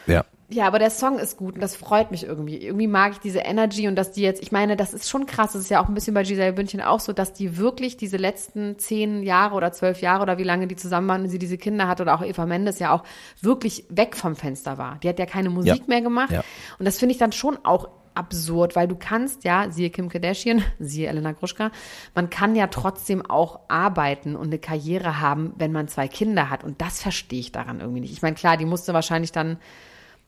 [0.07, 0.24] Ja.
[0.49, 2.59] Ja, aber der Song ist gut und das freut mich irgendwie.
[2.59, 5.55] Irgendwie mag ich diese Energy und dass die jetzt, ich meine, das ist schon krass,
[5.55, 8.16] das ist ja auch ein bisschen bei Giselle Bündchen auch so, dass die wirklich diese
[8.16, 11.59] letzten zehn Jahre oder zwölf Jahre oder wie lange die zusammen waren und sie diese
[11.59, 13.03] Kinder hat oder auch Eva Mendes ja auch
[13.40, 14.99] wirklich weg vom Fenster war.
[15.03, 15.84] Die hat ja keine Musik Ja.
[15.88, 16.44] mehr gemacht Ja.
[16.78, 20.62] und das finde ich dann schon auch absurd, weil du kannst ja, siehe Kim Kardashian,
[20.78, 21.70] siehe Elena Gruschka,
[22.14, 26.62] man kann ja trotzdem auch arbeiten und eine Karriere haben, wenn man zwei Kinder hat
[26.62, 28.12] und das verstehe ich daran irgendwie nicht.
[28.12, 29.59] Ich meine, klar, die musste wahrscheinlich dann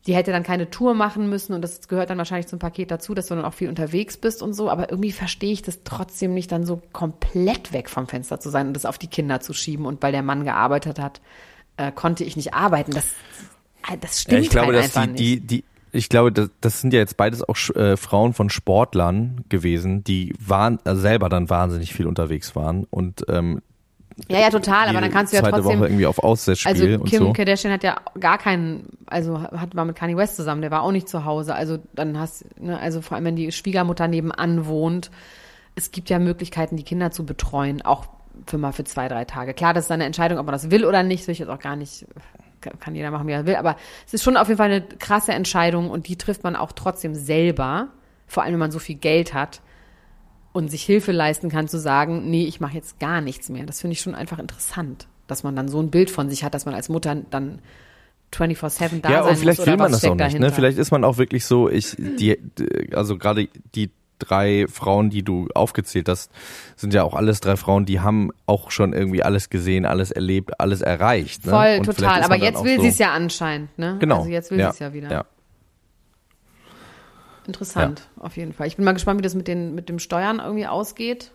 [0.07, 3.13] die hätte dann keine Tour machen müssen und das gehört dann wahrscheinlich zum Paket dazu,
[3.13, 4.69] dass du dann auch viel unterwegs bist und so.
[4.69, 8.67] Aber irgendwie verstehe ich das trotzdem nicht, dann so komplett weg vom Fenster zu sein
[8.67, 9.85] und das auf die Kinder zu schieben.
[9.85, 11.19] Und weil der Mann gearbeitet hat,
[11.77, 12.91] äh, konnte ich nicht arbeiten.
[12.91, 13.05] Das,
[13.91, 15.19] äh, das stimmt Ja, ich glaube, halt dass die, nicht.
[15.19, 19.43] die, die, ich glaube, das, das sind ja jetzt beides auch äh, Frauen von Sportlern
[19.49, 23.61] gewesen, die waren äh, selber dann wahnsinnig viel unterwegs waren und ähm,
[24.27, 26.85] Ja, ja, total, aber dann kannst du ja zweite trotzdem- Woche irgendwie auf Aussetzspiel Also
[26.85, 27.33] und Kim so.
[27.33, 30.91] Kardashian hat ja gar keinen, also hat war mit Kanye West zusammen, der war auch
[30.91, 31.55] nicht zu Hause.
[31.55, 35.09] Also dann hast, ne, also vor allem wenn die Schwiegermutter nebenan wohnt,
[35.75, 38.07] es gibt ja Möglichkeiten, die Kinder zu betreuen, auch
[38.45, 39.53] für mal für zwei, drei Tage.
[39.53, 41.59] Klar, das ist eine Entscheidung, ob man das will oder nicht, will ich jetzt auch
[41.59, 42.05] gar nicht,
[42.79, 45.31] kann jeder machen, wie er will, aber es ist schon auf jeden Fall eine krasse
[45.33, 47.87] Entscheidung und die trifft man auch trotzdem selber,
[48.27, 49.61] vor allem wenn man so viel Geld hat
[50.51, 53.65] und sich Hilfe leisten kann, zu sagen, nee, ich mache jetzt gar nichts mehr.
[53.65, 56.53] Das finde ich schon einfach interessant, dass man dann so ein Bild von sich hat,
[56.53, 57.59] dass man als Mutter dann
[58.33, 60.39] 24-7 da ja, sein und vielleicht muss will man das auch nicht.
[60.39, 60.51] Ne?
[60.51, 62.37] Vielleicht ist man auch wirklich so, ich, die,
[62.93, 63.89] also gerade die
[64.19, 66.31] drei Frauen, die du aufgezählt hast,
[66.75, 70.59] sind ja auch alles drei Frauen, die haben auch schon irgendwie alles gesehen, alles erlebt,
[70.59, 71.45] alles erreicht.
[71.45, 71.51] Ne?
[71.51, 72.23] Voll, Und total.
[72.23, 73.97] Aber jetzt will so, sie es ja anscheinend, ne?
[73.99, 74.19] Genau.
[74.19, 75.09] Also jetzt will ja, sie es ja wieder.
[75.09, 75.25] Ja.
[77.49, 78.67] Interessant, auf jeden Fall.
[78.67, 81.31] Ich bin mal gespannt, wie das mit den mit dem Steuern irgendwie ausgeht.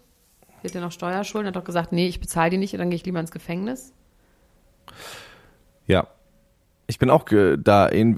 [0.63, 3.05] Hat ja noch Steuerschulden, hat doch gesagt, nee, ich bezahle die nicht, dann gehe ich
[3.05, 3.93] lieber ins Gefängnis.
[5.89, 6.07] Ja.
[6.87, 7.25] Ich bin auch
[7.59, 8.17] da, in,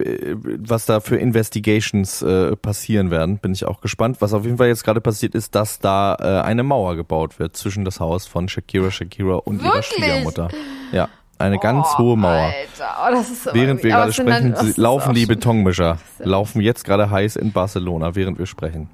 [0.68, 4.20] was da für Investigations äh, passieren werden, bin ich auch gespannt.
[4.20, 7.56] Was auf jeden Fall jetzt gerade passiert ist, dass da äh, eine Mauer gebaut wird
[7.56, 9.86] zwischen das Haus von Shakira Shakira und ihrer Wirklich?
[9.86, 10.48] Schwiegermutter.
[10.92, 12.52] Ja, eine ganz hohe Mauer.
[12.52, 16.60] Alter, oh, das ist aber Während wir gerade dann- sprechen, ist laufen die Betonmischer, laufen
[16.60, 18.88] jetzt gerade heiß in Barcelona, während wir sprechen.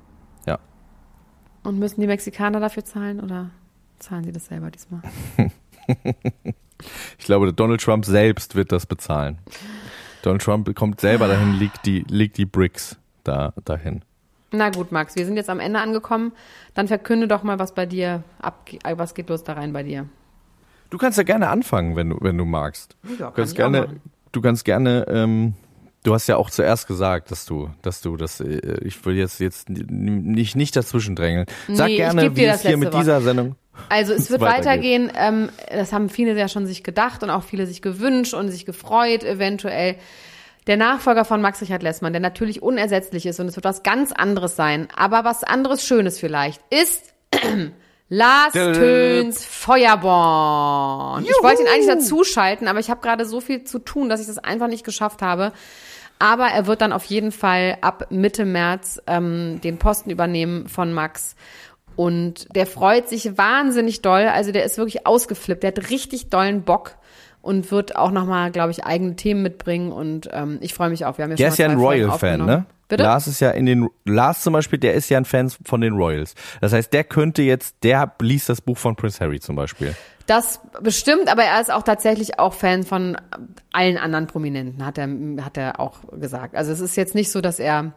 [0.47, 0.59] Ja.
[1.63, 3.51] Und müssen die Mexikaner dafür zahlen oder
[3.99, 5.03] zahlen sie das selber diesmal?
[7.19, 9.39] Ich glaube, Donald Trump selbst wird das bezahlen.
[10.23, 14.03] Donald Trump kommt selber dahin, legt die, legt die Bricks da, dahin.
[14.51, 16.33] Na gut, Max, wir sind jetzt am Ende angekommen.
[16.75, 18.83] Dann verkünde doch mal, was bei dir abgeht.
[18.97, 20.09] Was geht los da rein bei dir?
[20.93, 22.99] Du kannst ja gerne anfangen, wenn du, wenn du magst.
[23.19, 23.89] Ja, Du kannst gerne,
[24.31, 25.55] du kannst gerne, ähm,
[26.05, 29.41] du hast ja auch zuerst gesagt, dass du, dass du das, äh, ich will jetzt,
[29.41, 31.47] jetzt nicht, nicht dazwischen drängeln.
[31.69, 33.01] Sag Nee, gerne, wie es hier mit Wort.
[33.01, 33.57] dieser Sendung.
[33.89, 35.11] Also es wird weitergehen.
[35.17, 38.67] Ähm, das haben viele ja schon sich gedacht und auch viele sich gewünscht und sich
[38.67, 39.97] gefreut, eventuell.
[40.67, 44.13] Der Nachfolger von Max Richard Lessmann, der natürlich unersetzlich ist und es wird was ganz
[44.13, 47.15] anderes sein, aber was anderes Schönes vielleicht, ist
[48.15, 48.53] Lars.
[48.53, 51.25] Töns Feuerborn.
[51.25, 54.27] Ich wollte ihn eigentlich dazuschalten, aber ich habe gerade so viel zu tun, dass ich
[54.27, 55.53] das einfach nicht geschafft habe.
[56.19, 60.93] Aber er wird dann auf jeden Fall ab Mitte März ähm, den Posten übernehmen von
[60.93, 61.37] Max.
[61.97, 64.27] Und der freut sich wahnsinnig doll.
[64.27, 65.63] Also der ist wirklich ausgeflippt.
[65.63, 66.97] Der hat richtig dollen Bock
[67.41, 69.91] und wird auch nochmal, glaube ich, eigene Themen mitbringen.
[69.91, 71.17] Und ähm, ich freue mich auch.
[71.17, 72.67] Wir haben ja Der schon ist ja ein Royal-Fan, ne?
[72.93, 73.05] Bitte?
[73.05, 75.95] Lars ist ja in den, Lars zum Beispiel, der ist ja ein Fan von den
[75.95, 76.35] Royals.
[76.61, 79.97] Das heißt, der könnte jetzt, der liest das Buch von Prince Harry zum Beispiel.
[80.27, 83.17] Das bestimmt, aber er ist auch tatsächlich auch Fan von
[83.73, 85.09] allen anderen Prominenten, hat er,
[85.43, 86.55] hat er auch gesagt.
[86.55, 87.95] Also es ist jetzt nicht so, dass er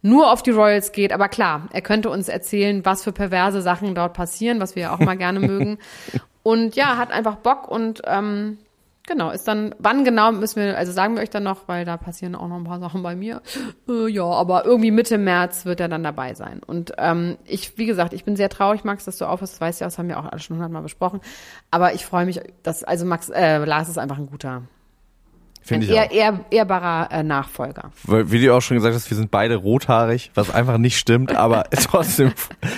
[0.00, 3.94] nur auf die Royals geht, aber klar, er könnte uns erzählen, was für perverse Sachen
[3.94, 5.76] dort passieren, was wir ja auch mal gerne mögen.
[6.42, 8.58] Und ja, hat einfach Bock und ähm,
[9.06, 11.96] genau, ist dann, wann genau müssen wir, also sagen wir euch dann noch, weil da
[11.96, 13.42] passieren auch noch ein paar Sachen bei mir.
[13.88, 16.60] Äh, ja, aber irgendwie Mitte März wird er dann dabei sein.
[16.64, 19.80] Und ähm, ich, wie gesagt, ich bin sehr traurig, Max, dass du aufhörst, das weißt
[19.80, 21.20] ja, das haben wir auch alle schon hundertmal besprochen.
[21.70, 24.62] Aber ich freue mich, dass, also Max, äh, Lars ist einfach ein guter,
[25.62, 26.10] Finde ich eher, auch.
[26.10, 27.90] eher, ehrbarer äh, Nachfolger.
[28.04, 31.34] Weil, wie du auch schon gesagt hast, wir sind beide rothaarig, was einfach nicht stimmt,
[31.36, 32.32] aber trotzdem,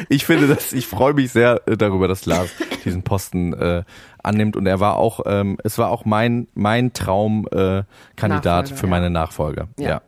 [0.08, 2.50] ich finde das, ich freue mich sehr äh, darüber, dass Lars
[2.84, 3.84] diesen Posten äh,
[4.22, 8.90] annimmt und er war auch, ähm, es war auch mein, mein Traumkandidat äh, für ja.
[8.90, 9.68] meine Nachfolger.
[9.78, 9.88] Ja.
[9.88, 10.02] Ja.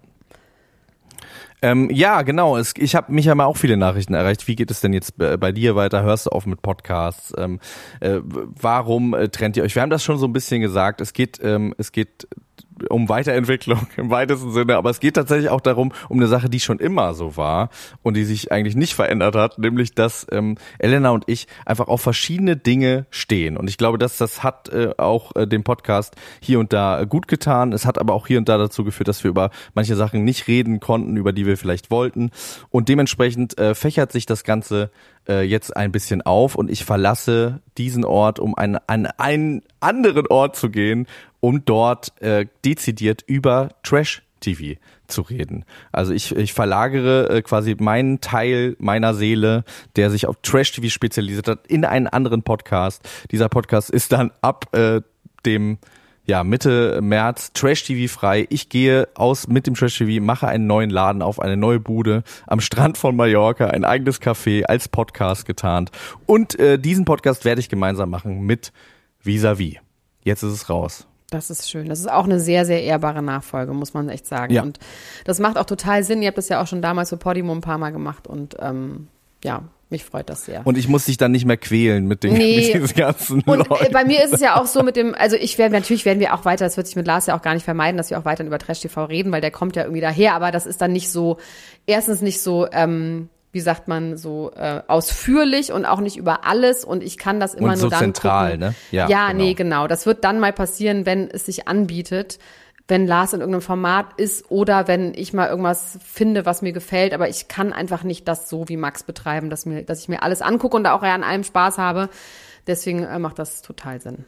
[1.62, 2.56] Ähm, ja, genau.
[2.56, 4.46] Es, ich habe mich ja mal auch viele Nachrichten erreicht.
[4.46, 6.02] Wie geht es denn jetzt bei bei dir weiter?
[6.02, 7.32] Hörst du auf mit Podcasts?
[7.36, 7.60] Ähm,
[8.00, 9.74] äh, warum äh, trennt ihr euch?
[9.74, 11.00] Wir haben das schon so ein bisschen gesagt.
[11.00, 12.28] Es geht, ähm, es geht
[12.88, 16.60] um Weiterentwicklung im weitesten Sinne, aber es geht tatsächlich auch darum, um eine Sache, die
[16.60, 17.70] schon immer so war
[18.02, 22.00] und die sich eigentlich nicht verändert hat, nämlich dass ähm, Elena und ich einfach auf
[22.00, 23.56] verschiedene Dinge stehen.
[23.56, 27.28] Und ich glaube, dass das hat äh, auch äh, dem Podcast hier und da gut
[27.28, 27.72] getan.
[27.72, 30.48] Es hat aber auch hier und da dazu geführt, dass wir über manche Sachen nicht
[30.48, 32.30] reden konnten, über die wir vielleicht wollten.
[32.70, 34.90] Und dementsprechend äh, fächert sich das Ganze
[35.28, 40.26] äh, jetzt ein bisschen auf und ich verlasse diesen Ort, um an, an einen anderen
[40.28, 41.06] Ort zu gehen,
[41.40, 45.64] um dort äh, dezidiert über Trash TV zu reden.
[45.92, 49.64] Also ich, ich verlagere äh, quasi meinen Teil meiner Seele,
[49.96, 53.08] der sich auf Trash TV spezialisiert hat, in einen anderen Podcast.
[53.30, 55.00] Dieser Podcast ist dann ab äh,
[55.44, 55.78] dem
[56.26, 58.46] ja, Mitte März Trash TV frei.
[58.50, 62.24] Ich gehe aus mit dem Trash TV, mache einen neuen Laden auf, eine neue Bude
[62.46, 65.92] am Strand von Mallorca, ein eigenes Café als Podcast getarnt.
[66.26, 68.72] Und äh, diesen Podcast werde ich gemeinsam machen mit
[69.22, 69.80] Visavi.
[70.24, 71.06] Jetzt ist es raus.
[71.30, 71.88] Das ist schön.
[71.88, 74.52] Das ist auch eine sehr, sehr ehrbare Nachfolge, muss man echt sagen.
[74.52, 74.62] Ja.
[74.62, 74.78] Und
[75.24, 76.22] das macht auch total Sinn.
[76.22, 79.08] Ihr habt das ja auch schon damals für Podimo ein paar Mal gemacht und ähm,
[79.44, 80.66] ja, mich freut das sehr.
[80.66, 82.56] Und ich muss dich dann nicht mehr quälen mit den Nee.
[82.74, 83.92] mit diesen ganzen Und äh, Leuten.
[83.92, 86.34] bei mir ist es ja auch so mit dem, also ich werde, natürlich werden wir
[86.34, 88.24] auch weiter, das wird sich mit Lars ja auch gar nicht vermeiden, dass wir auch
[88.24, 90.92] weiterhin über Trash TV reden, weil der kommt ja irgendwie daher, aber das ist dann
[90.92, 91.36] nicht so,
[91.86, 96.84] erstens nicht so, ähm, wie sagt man, so äh, ausführlich und auch nicht über alles
[96.84, 98.60] und ich kann das immer Und nur so dann zentral, gucken.
[98.68, 98.74] ne?
[98.90, 99.44] Ja, Ja, genau.
[99.44, 99.86] nee, genau.
[99.86, 102.38] Das wird dann mal passieren, wenn es sich anbietet,
[102.88, 107.14] wenn Lars in irgendeinem Format ist oder wenn ich mal irgendwas finde, was mir gefällt,
[107.14, 110.22] aber ich kann einfach nicht das so wie Max betreiben, dass mir, dass ich mir
[110.22, 112.08] alles angucke und da auch an allem Spaß habe.
[112.66, 114.24] Deswegen äh, macht das total Sinn.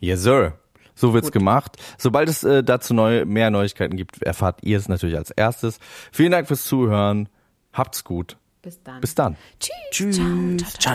[0.00, 0.54] Yes, sir.
[0.96, 1.76] So wird's gemacht.
[1.98, 5.78] Sobald es äh, dazu neu, mehr Neuigkeiten gibt, erfahrt ihr es natürlich als erstes.
[6.12, 7.28] Vielen Dank fürs Zuhören.
[7.72, 8.36] Habt's gut.
[8.62, 9.00] Bis dann.
[9.00, 9.36] Bis dann.
[9.90, 10.20] Tschüss.
[10.78, 10.94] Ciao.